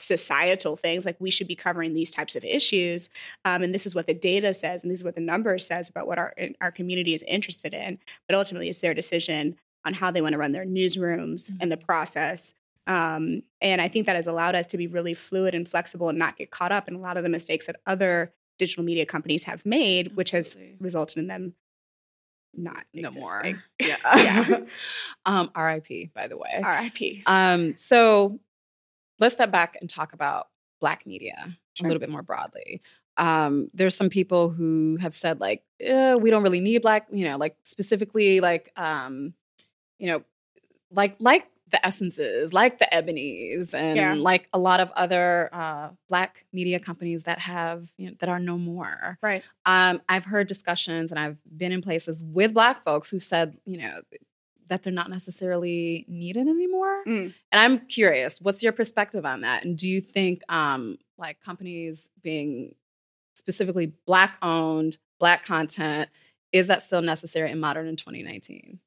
[0.00, 3.08] societal things like we should be covering these types of issues
[3.44, 5.88] um, and this is what the data says and this is what the numbers says
[5.88, 10.10] about what our our community is interested in but ultimately it's their decision on how
[10.10, 12.52] they want to run their newsrooms and the process
[12.86, 16.18] um, and i think that has allowed us to be really fluid and flexible and
[16.18, 19.44] not get caught up in a lot of the mistakes that other digital media companies
[19.44, 21.54] have made which has resulted in them
[22.52, 23.54] not no more.
[23.78, 23.96] Yeah.
[24.16, 24.60] Yeah.
[25.24, 26.60] um, RIP, by the way.
[26.62, 27.22] RIP.
[27.26, 28.40] Um, so
[29.20, 30.48] let's step back and talk about
[30.80, 31.86] Black media Sure.
[31.86, 32.80] a little bit more broadly.
[33.16, 37.24] Um, there's some people who have said like, eh, we don't really need Black, you
[37.28, 39.34] know, like specifically like, um,
[39.98, 40.22] you know,
[40.90, 44.14] like like the essences, like the ebonies, and Yeah.
[44.14, 48.40] like a lot of other uh, Black media companies that have you know, that are
[48.40, 49.18] no more.
[49.22, 49.44] Right.
[49.66, 53.76] Um, I've heard discussions and I've been in places with Black folks who said, you
[53.78, 54.00] know,
[54.70, 57.02] that they're not necessarily needed anymore.
[57.06, 57.34] Mm.
[57.52, 59.64] And I'm curious, what's your perspective on that?
[59.64, 62.74] And do you think um, like companies being
[63.34, 66.08] specifically Black owned, Black content,
[66.52, 68.78] is that still necessary and modern in 2019?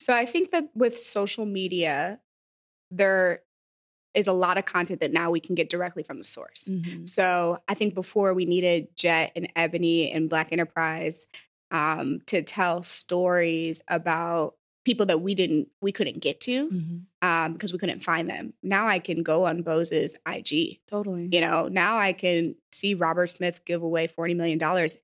[0.00, 2.20] So I think that with social media,
[2.90, 3.40] there
[4.14, 6.64] is a lot of content that now we can get directly from the source.
[6.68, 7.08] Mhm.
[7.08, 11.26] So I think before we needed Jet and Ebony and Black Enterprise
[11.70, 17.00] um, to tell stories about people that we didn't we couldn't get to Mhm.
[17.22, 18.52] um, because we couldn't find them.
[18.62, 20.80] Now I can go on Bose's IG.
[20.88, 21.28] Totally.
[21.30, 24.96] You know, now I can see Robert Smith give away forty million dollars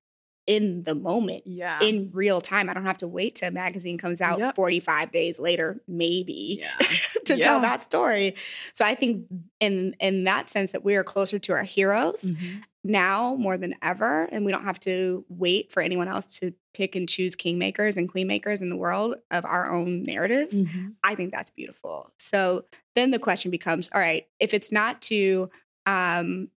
[0.49, 1.43] in the moment.
[1.45, 1.79] Yeah.
[1.79, 4.55] In real time, I don't have to wait till a magazine comes out Yep.
[4.55, 6.75] 45 days later, maybe yeah.
[7.25, 7.45] to Yeah.
[7.45, 8.35] tell that story.
[8.73, 9.27] So I think
[9.59, 12.63] in in that sense that we are closer to our heroes Mhm.
[12.83, 16.95] now more than ever and we don't have to wait for anyone else to pick
[16.95, 20.59] and choose kingmakers and queenmakers in the world of our own narratives.
[20.61, 20.95] Mhm.
[21.03, 22.11] I think that's beautiful.
[22.17, 25.51] So then the question becomes, all right, if it's not to
[25.85, 26.49] um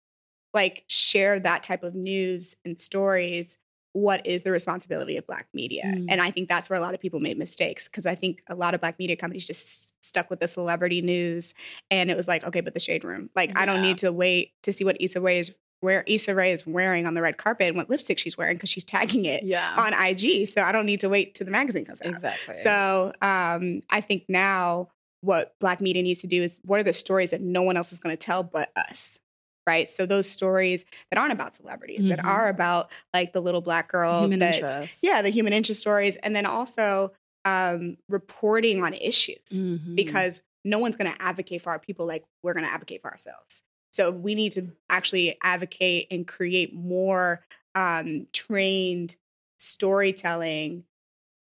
[0.54, 3.56] like share that type of news and stories,
[3.94, 5.82] what is the responsibility of black media?
[5.84, 6.06] Mm.
[6.08, 8.54] And I think that's where a lot of people made mistakes because I think a
[8.54, 11.52] lot of black media companies just stuck with the celebrity news
[11.90, 13.28] and it was like, okay, but the shade room.
[13.36, 16.52] Like I don't need to wait to see what Issa Rae is where Issa Rae
[16.52, 19.42] is wearing on the red carpet and what lipstick she's wearing because she's tagging it
[19.42, 19.74] Yeah.
[19.76, 20.46] on IG.
[20.48, 22.06] So I don't need to wait till the magazine comes out.
[22.14, 22.56] exactly.
[22.62, 24.90] So um, I think now
[25.22, 27.92] what Black media needs to do is what are the stories that no one else
[27.92, 29.18] is going to tell but us?
[29.66, 29.88] Right.
[29.88, 32.24] So those stories that aren't about celebrities, that Mhm.
[32.28, 34.98] are about like the little black girl Human interest.
[35.02, 37.12] yeah, the human interest stories, and then also
[37.44, 39.96] um, reporting on issues Mhm.
[39.96, 43.10] because no one's going to advocate for our people like we're going to advocate for
[43.10, 43.62] ourselves.
[43.92, 47.44] So we need to actually advocate and create more
[47.74, 49.16] um, trained
[49.58, 50.84] storytelling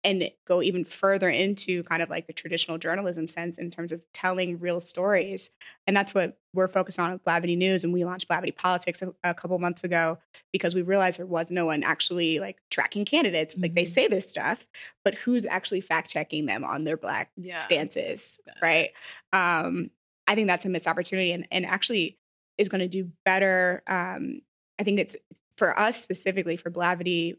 [0.06, 4.02] and go even further into kind of like the traditional journalism sense in terms of
[4.13, 5.50] telling real stories.
[5.88, 7.84] And that's what we're focused on at Blavity News.
[7.84, 10.20] And we launched Blavity Politics a, a couple months ago
[10.54, 13.56] because we realized there was no one actually like tracking candidates.
[13.58, 13.88] Like they Mhm.
[13.88, 14.65] say this stuff,
[15.04, 17.58] but who's actually fact checking them on their black yeah.
[17.58, 18.91] stances, right?
[19.34, 19.89] Um,
[20.28, 22.20] I think that's a missed opportunity and, and actually
[22.58, 23.84] is going to do better.
[23.88, 24.41] Um,
[24.80, 25.15] I think it's
[25.58, 27.38] for us specifically for Blavity,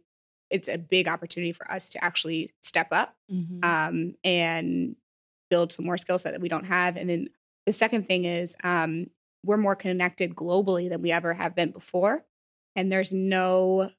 [0.51, 3.65] it's a big opportunity for us to actually step up Mhm.
[3.65, 4.97] um, and
[5.51, 6.97] build some more skill set that we don't have.
[6.97, 7.29] And then
[7.67, 9.11] the second thing is um,
[9.45, 12.25] we're more connected globally than we ever have been before.
[12.75, 13.91] And there's no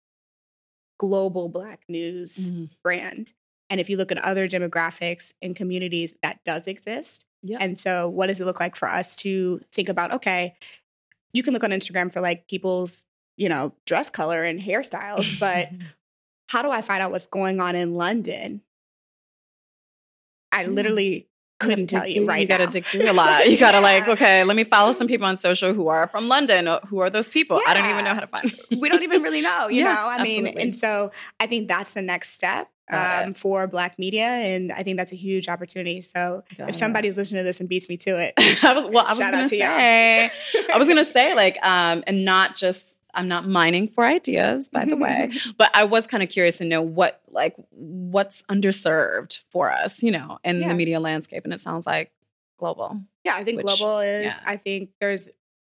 [1.00, 2.70] global Black news Mhm.
[2.84, 3.34] brand.
[3.70, 7.26] And if you look at other demographics and communities, that does exist.
[7.44, 7.58] Yeah.
[7.60, 10.12] And so, what does it look like for us to think about?
[10.12, 10.56] Okay,
[11.34, 13.04] you can look on Instagram for like people's,
[13.36, 15.70] you know, dress color and hairstyles, but
[16.48, 18.62] how do I find out what's going on in London?
[20.52, 20.76] I Mm.
[20.76, 21.28] literally
[21.60, 22.72] couldn't tell you right You gotta now.
[22.72, 23.50] dig through a lot.
[23.50, 26.68] You gotta like, okay, let me follow some people on social who are from London.
[26.68, 27.60] Uh, Who are those people?
[27.68, 28.80] I don't even know how to find them.
[28.80, 30.02] we don't even really know, you Yeah, know?
[30.08, 34.24] I mean, and so I think that's the next step um, for Black media.
[34.26, 36.00] And I think that's a huge opportunity.
[36.02, 36.80] So Got if it.
[36.80, 38.34] somebody's listening to this and beats me to it,
[38.64, 39.62] I was well, I was gonna to say,
[40.72, 44.86] I was gonna say like, um, and not just I'm not mining for ideas, by
[44.86, 49.72] the way, but I was kind of curious to know what like what's underserved for
[49.72, 50.70] us, you know, in Yeah.
[50.70, 52.12] the media landscape, and it sounds like
[52.60, 53.02] global.
[53.26, 54.26] Yeah, I think Which- global is.
[54.26, 54.40] yeah.
[54.46, 55.30] I think there's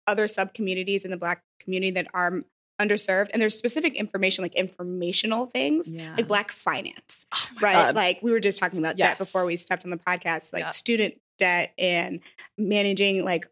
[0.07, 2.41] other sub communities in the Black community that are
[2.81, 7.73] underserved, and there's specific information, like informational things, Yeah, like Black finance, oh right?
[7.73, 7.95] God.
[7.95, 10.69] Like we were just talking about debt before we stepped on the podcast, like Yeah.
[10.71, 12.19] student debt and
[12.57, 13.47] managing like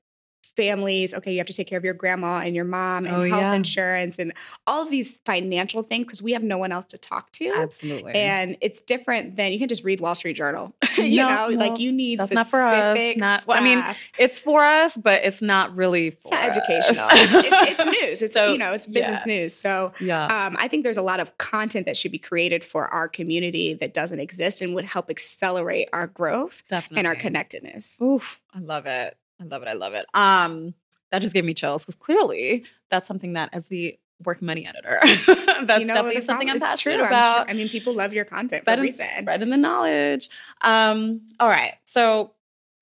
[0.55, 1.13] families.
[1.13, 3.41] Okay, you have to take care of your grandma and your mom and Oh, health
[3.41, 3.53] yeah.
[3.53, 4.33] insurance and
[4.67, 7.47] all of these financial things because we have no one else to talk to.
[7.53, 8.13] absolutely.
[8.13, 10.73] And it's different than you can just read Wall Street Journal.
[10.97, 12.97] you No, know, no, like you need that's not for us.
[13.17, 13.83] Not- well, I mean,
[14.17, 16.57] it's for us, but it's not really for it's not us.
[16.57, 17.07] educational.
[17.11, 18.21] it's, it's news.
[18.21, 19.33] It's So, you know, it's business yeah.
[19.33, 19.53] news.
[19.53, 20.25] So yeah.
[20.47, 23.73] um, I think there's a lot of content that should be created for our community
[23.75, 26.97] that doesn't exist and would help accelerate our growth Definitely.
[26.99, 27.97] and our connectedness.
[28.01, 29.17] Oof, I love it.
[29.43, 29.67] I love it.
[29.67, 30.05] I love it.
[30.13, 30.73] Um,
[31.11, 34.99] that just gave me chills because clearly that's something that, as the work money editor,
[35.03, 37.03] that's You know, definitely something I'm passionate true.
[37.03, 37.45] I'm about.
[37.45, 40.29] sure- I mean, people love your content for a Spreading, the knowledge.
[40.61, 41.73] Um, all right.
[41.85, 42.31] So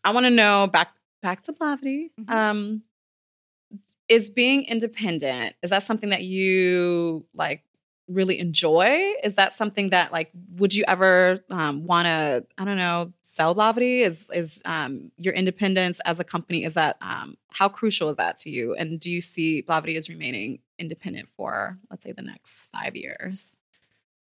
[0.03, 2.09] I want to know back back to Blavity.
[2.19, 2.29] Mhm.
[2.29, 2.83] Um,
[4.09, 7.63] is being independent is that something that you like
[8.13, 9.13] really enjoy?
[9.23, 13.55] Is that something that like would you ever um, want to I don't know sell
[13.55, 14.01] Blavity?
[14.01, 18.37] Is is um, your independence as a company is that um, how crucial is that
[18.37, 18.75] to you?
[18.75, 23.55] And do you see Blavity as remaining independent for let's say the next five years?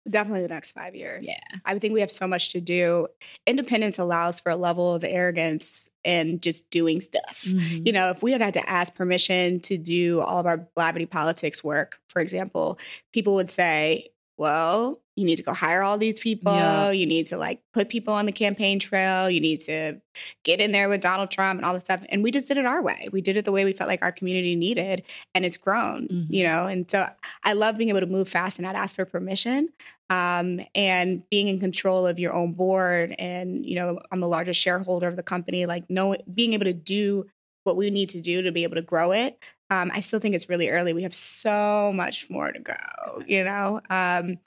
[0.10, 1.28] Definitely the next five years.
[1.28, 1.60] Yeah.
[1.66, 3.08] I think we have so much to do.
[3.46, 7.44] Independence allows for a level of arrogance and just doing stuff.
[7.48, 7.86] Mm-hmm.
[7.86, 11.08] You know, if we had had to ask permission to do all of our Blavity
[11.08, 12.80] politics work, for example,
[13.14, 14.08] people would say,
[14.38, 16.54] well, you need to go hire all these people.
[16.56, 16.90] Yeah.
[16.90, 19.30] You need to like put people on the campaign trail.
[19.30, 20.02] You need to
[20.44, 22.04] get in there with Donald Trump and all this stuff.
[22.10, 23.08] And we just did it our way.
[23.12, 25.04] We did it the way we felt like our community needed,
[25.36, 26.28] and it's grown, Mhm.
[26.30, 26.66] you know.
[26.66, 27.08] And so
[27.44, 29.70] I love being able to move fast and not ask for permission,
[30.12, 33.16] um, and being in control of your own board.
[33.18, 35.66] And you know, I'm the largest shareholder of the company.
[35.66, 37.26] Like, no, being able to do
[37.64, 39.40] what we need to do to be able to grow it.
[39.70, 40.92] Um, I still think it's really early.
[40.92, 43.80] We have so much more to go, you know.
[43.90, 44.38] Um,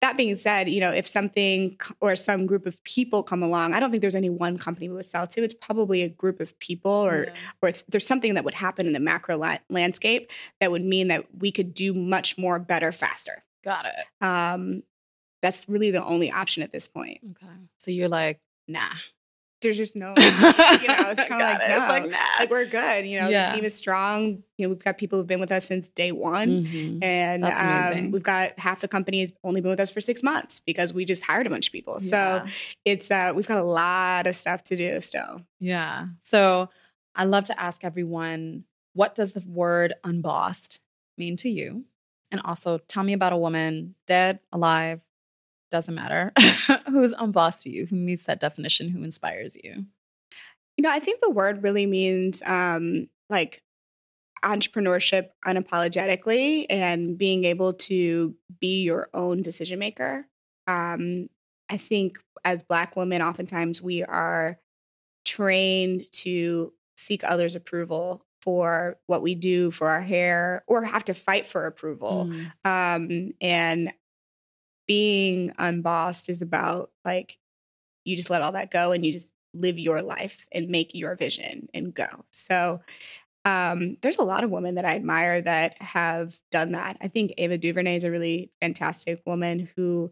[0.00, 3.80] that being said, you know, if something or some group of people come along, I
[3.80, 5.42] don't think there's any one company we would sell to.
[5.42, 7.32] It's probably a group of people, or Yeah.
[7.60, 10.30] or there's something that would happen in the macro la- landscape
[10.60, 13.42] that would mean that we could do much more, better, faster.
[13.62, 14.24] got it.
[14.24, 14.82] Um,
[15.42, 17.18] that's really the only option at this point.
[17.32, 17.52] Okay.
[17.78, 18.88] So you're like, nah.
[19.62, 20.24] There's just no, you know,
[21.10, 21.68] it's kind of like, it.
[21.68, 21.78] no.
[21.80, 22.16] Like, nah.
[22.38, 23.04] like we're good.
[23.06, 23.50] You know, Yeah.
[23.50, 24.42] the team is strong.
[24.56, 26.64] You know, we've got people who've been with us since day one.
[26.64, 27.04] Mhm.
[27.04, 30.60] And um, we've got half the company has only been with us for six months
[30.60, 32.00] because we just hired a bunch of people.
[32.00, 32.42] So
[32.86, 35.42] it's uh, we've got a lot of stuff to do still.
[35.58, 36.06] Yeah.
[36.24, 36.70] So
[37.14, 38.64] I love to ask everyone
[38.94, 40.80] what does the word unbossed
[41.18, 41.84] mean to you?
[42.32, 45.00] And also tell me about a woman, dead, alive,
[45.70, 46.32] doesn't matter,
[46.88, 49.84] who's unbossed to you, who meets that definition, who inspires you.
[50.76, 53.62] You know, I think the word really means um, like
[54.44, 60.26] entrepreneurship unapologetically and being able to be your own decision maker.
[60.66, 61.28] Um,
[61.68, 64.58] I think as Black women, oftentimes we are
[65.24, 71.14] trained to seek others' approval for what we do for our hair or have to
[71.14, 72.30] fight for approval.
[72.30, 72.50] Mm.
[72.64, 73.92] Um, and
[74.90, 77.38] being unbossed is about like
[78.04, 81.14] you just let all that go and you just live your life and make your
[81.14, 82.08] vision and go.
[82.32, 82.80] So
[83.44, 86.96] um, there's a lot of women that I admire that have done that.
[87.00, 90.10] I think Ava DuVernay is a really fantastic woman who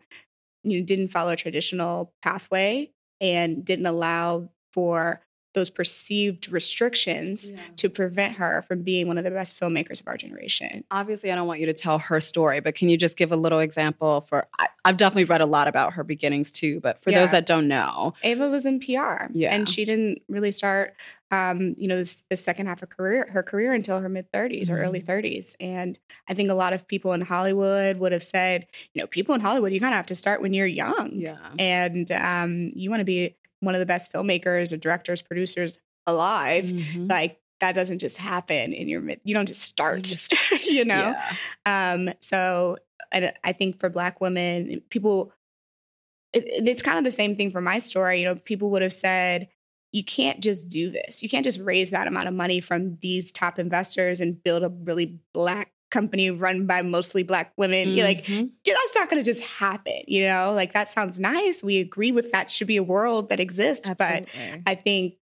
[0.63, 5.23] you know, didn't follow a traditional pathway and didn't allow for
[5.55, 7.61] those perceived restrictions Yeah.
[7.77, 10.85] to prevent her from being one of the best filmmakers of our generation.
[10.91, 13.37] Obviously, I don't want you to tell her story, but can you just give a
[13.37, 14.47] little example for?
[14.59, 17.21] I, I've definitely read a lot about her beginnings too, but for Yeah.
[17.21, 19.55] those that don't know, Ava was in PR, Yeah.
[19.55, 20.95] and she didn't really start,
[21.31, 24.71] um, you know, this the second half of career her career until her mid 30s
[24.71, 25.07] or early Mhm.
[25.07, 25.57] 30s.
[25.61, 29.35] And I think a lot of people in Hollywood would have said, you know, people
[29.35, 32.89] in Hollywood, you kind of have to start when you're young, yeah, and um, you
[32.91, 36.65] want to be one of the best filmmakers or directors, producers alive.
[36.67, 37.09] Mhm.
[37.11, 39.21] Like that doesn't just happen in your mid.
[39.25, 40.33] You don't just start, just-
[40.71, 41.15] you know.
[41.67, 41.93] Yeah.
[41.93, 42.77] Um, so
[43.13, 45.33] I, I think for Black women, people,
[46.33, 48.21] it- it's kind of the same thing for my story.
[48.21, 49.49] You know, people would have said,
[49.91, 51.23] you can't just do this.
[51.23, 54.69] You can't just raise that amount of money from these top investors and build a
[54.69, 57.89] really Black company run by mostly Black women.
[57.89, 57.97] Mm-hmm.
[57.97, 60.01] You're like, yeah, that's not going to just happen.
[60.07, 61.63] You know, like that sounds nice.
[61.63, 63.89] We agree with that should be a world that exists.
[63.97, 64.27] But
[64.67, 65.15] I think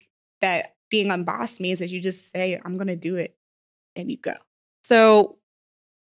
[0.42, 3.36] that being unbossed means that you just say, I'm going to do it
[3.96, 4.34] and you go.
[4.84, 5.38] So,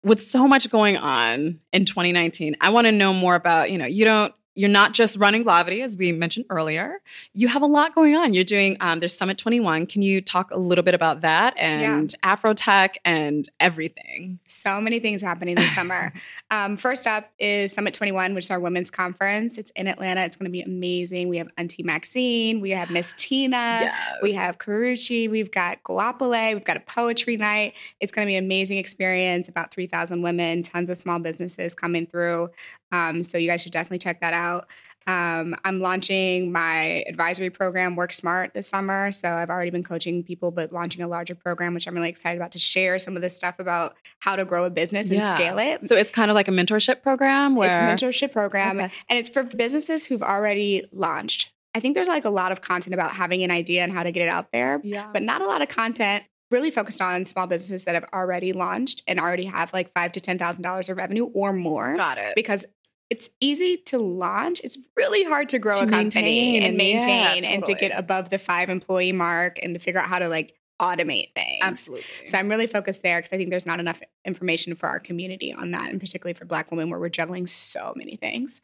[0.05, 3.87] with so much going on in 2019, I want to know more about, you know,
[3.87, 7.01] you don't, you're not just running Blavity, as we mentioned earlier.
[7.33, 8.35] You have a lot going on.
[8.35, 9.87] You're doing, um, there's Summit 21.
[9.87, 14.39] Can you talk a little bit about that and Afrotech and everything?
[14.49, 16.13] So many things happening this summer.
[16.51, 19.57] Um, first up is Summit 21, which is our women's conference.
[19.57, 20.23] It's in Atlanta.
[20.23, 21.29] It's going to be amazing.
[21.29, 23.93] We have Auntie Maxine, we have Miss Tina,
[24.23, 27.73] we have Karrueche, we've got Guapole, we've got a poetry night.
[28.01, 29.49] It's going to be an amazing experience.
[29.49, 32.51] About 3,000 women, tons of small businesses coming through.
[32.93, 34.69] Um, so you guys should definitely check that out.
[35.07, 39.11] Um, I'm launching my advisory program, Work Smart, this summer.
[39.11, 42.37] So I've already been coaching people, but launching a larger program, which I'm really excited
[42.39, 45.35] about to share some of this stuff about how to grow a business and Yeah.
[45.35, 45.85] scale it.
[45.85, 48.93] So it's kind of like a mentorship program where It's a mentorship program, Okay.
[49.09, 51.51] and it's for businesses who've already launched.
[51.75, 54.13] I think there's like a lot of content about having an idea and how to
[54.13, 55.09] get it out there, yeah.
[55.13, 56.23] but not a lot of content
[56.53, 60.21] really focused on small businesses that have already launched and already have like five to
[60.21, 61.97] ten thousand dollars of revenue or more.
[61.97, 62.35] got it.
[62.37, 62.67] Because
[63.13, 64.61] it's easy to launch.
[64.65, 67.75] It's really hard to grow To a company maintain and and- yeah, maintain and to
[67.75, 71.59] get above the five employee mark and to figure out how to like automate things.
[71.61, 72.07] Absolutely.
[72.25, 75.53] So I'm really focused there because I think there's not enough information for our community
[75.53, 78.61] on that, and particularly for Black women, where we're juggling so many things.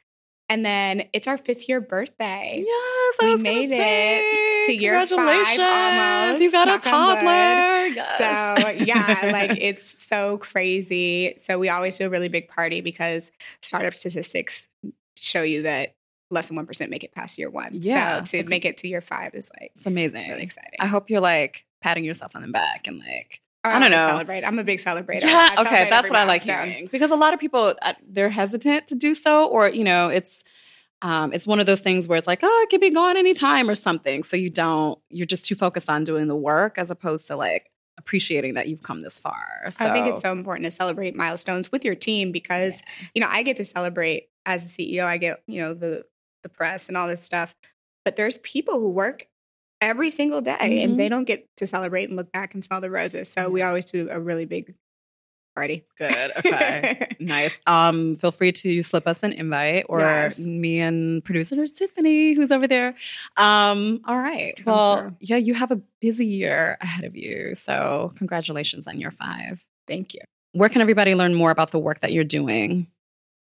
[0.51, 2.64] And then it's our fifth year birthday.
[2.66, 5.59] Yes, I We made it to year five Congratulations.
[5.61, 7.14] almost, You got a knock on wood.
[7.16, 7.86] toddler.
[7.94, 8.18] Yes.
[8.59, 11.34] So yeah, like it's so crazy.
[11.42, 13.30] So we always do a really big party because
[13.62, 14.68] startup statistics
[15.16, 15.94] show you that
[16.30, 17.70] less than one percent make it past year one.
[17.72, 20.28] Yeah, So to so make it to year five is like it's amazing.
[20.30, 20.76] really exciting.
[20.80, 24.07] I hope you're like patting yourself on the back and like Oh, I don't know.
[24.07, 24.45] Celebrate.
[24.45, 25.23] I'm a big celebrator.
[25.23, 26.71] Yeah, I okay, that's what I like milestone.
[26.71, 30.09] hearing because a lot of people uh, they're hesitant to do so, or you know,
[30.09, 30.45] it's
[31.03, 33.69] um, it's one of those things where it's like, oh, it could be gone anytime
[33.71, 34.25] or something.
[34.25, 37.71] So you don't, you're just too focused on doing the work as opposed to like
[37.99, 39.71] appreciating that you've come this far.
[39.71, 42.81] So I think it's so important to celebrate milestones with your team because
[43.15, 45.05] you know I get to celebrate as a CEO.
[45.05, 46.05] I get you know the
[46.43, 47.55] the press and all this stuff,
[48.05, 49.27] but there's people who work
[49.81, 50.85] every single day Mhm.
[50.85, 53.29] and they don't get to celebrate and look back and smell the roses.
[53.31, 54.74] So we always do a really big
[55.55, 55.85] party.
[55.99, 56.33] good.
[56.39, 57.09] Okay.
[57.20, 57.53] Nice.
[57.66, 60.39] Um, feel free to slip us an invite or Yes.
[60.39, 62.95] me and producer Tiffany, who's over there.
[63.37, 64.55] Um, all right.
[64.57, 65.16] Come well, through.
[65.20, 67.55] yeah, you have a busy year ahead of you.
[67.57, 69.61] So congratulations on your five.
[69.89, 70.20] Thank you.
[70.53, 72.87] Where can everybody learn more about the work that you're doing?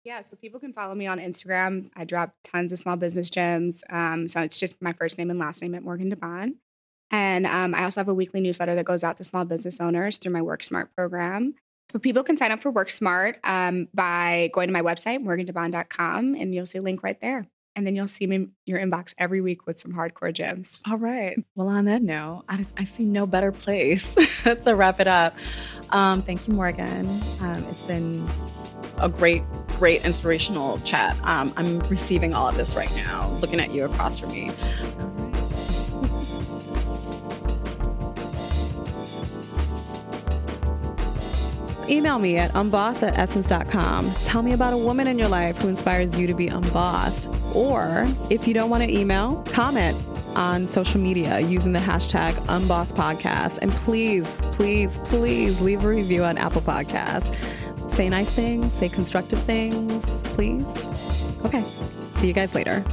[0.04, 1.92] Yeah, so people can follow me on Instagram.
[1.96, 3.84] I drop tons of small business gems.
[3.90, 6.56] Um, so it's just my first name and last name at Morgan DeBaun.
[7.12, 10.18] And um, I also have a weekly newsletter that goes out to small business owners
[10.18, 11.56] through my Work Smart program.
[11.92, 16.36] But people can sign up for Work Smart um, by going to my website, morgandebaun.com,
[16.36, 17.48] and you'll see a link right there.
[17.76, 20.82] And then you'll see me in your inbox every week with some hardcore gems.
[20.90, 21.38] All right.
[21.56, 25.36] Well, on that note, I, I see no better place to wrap it up.
[25.92, 27.08] Um, thank you, Morgan.
[27.40, 28.28] Um, it's been
[28.98, 29.44] a great,
[29.80, 31.18] great inspirational chat.
[31.24, 34.52] Um, I'm receiving all of this right now, looking at you across from me.
[41.92, 44.12] Email me at unbossed at essence.com.
[44.24, 47.30] Tell me about a woman in your life who inspires you to be unbossed.
[47.54, 49.98] Or if you don't want to email, comment
[50.36, 53.60] on social media using the hashtag unbosspodcast.
[53.62, 57.36] And please, please, please leave a review on Apple Podcasts.
[57.92, 60.66] Say nice things, say constructive things, please.
[61.44, 61.66] Okay.
[62.14, 62.86] See you guys later.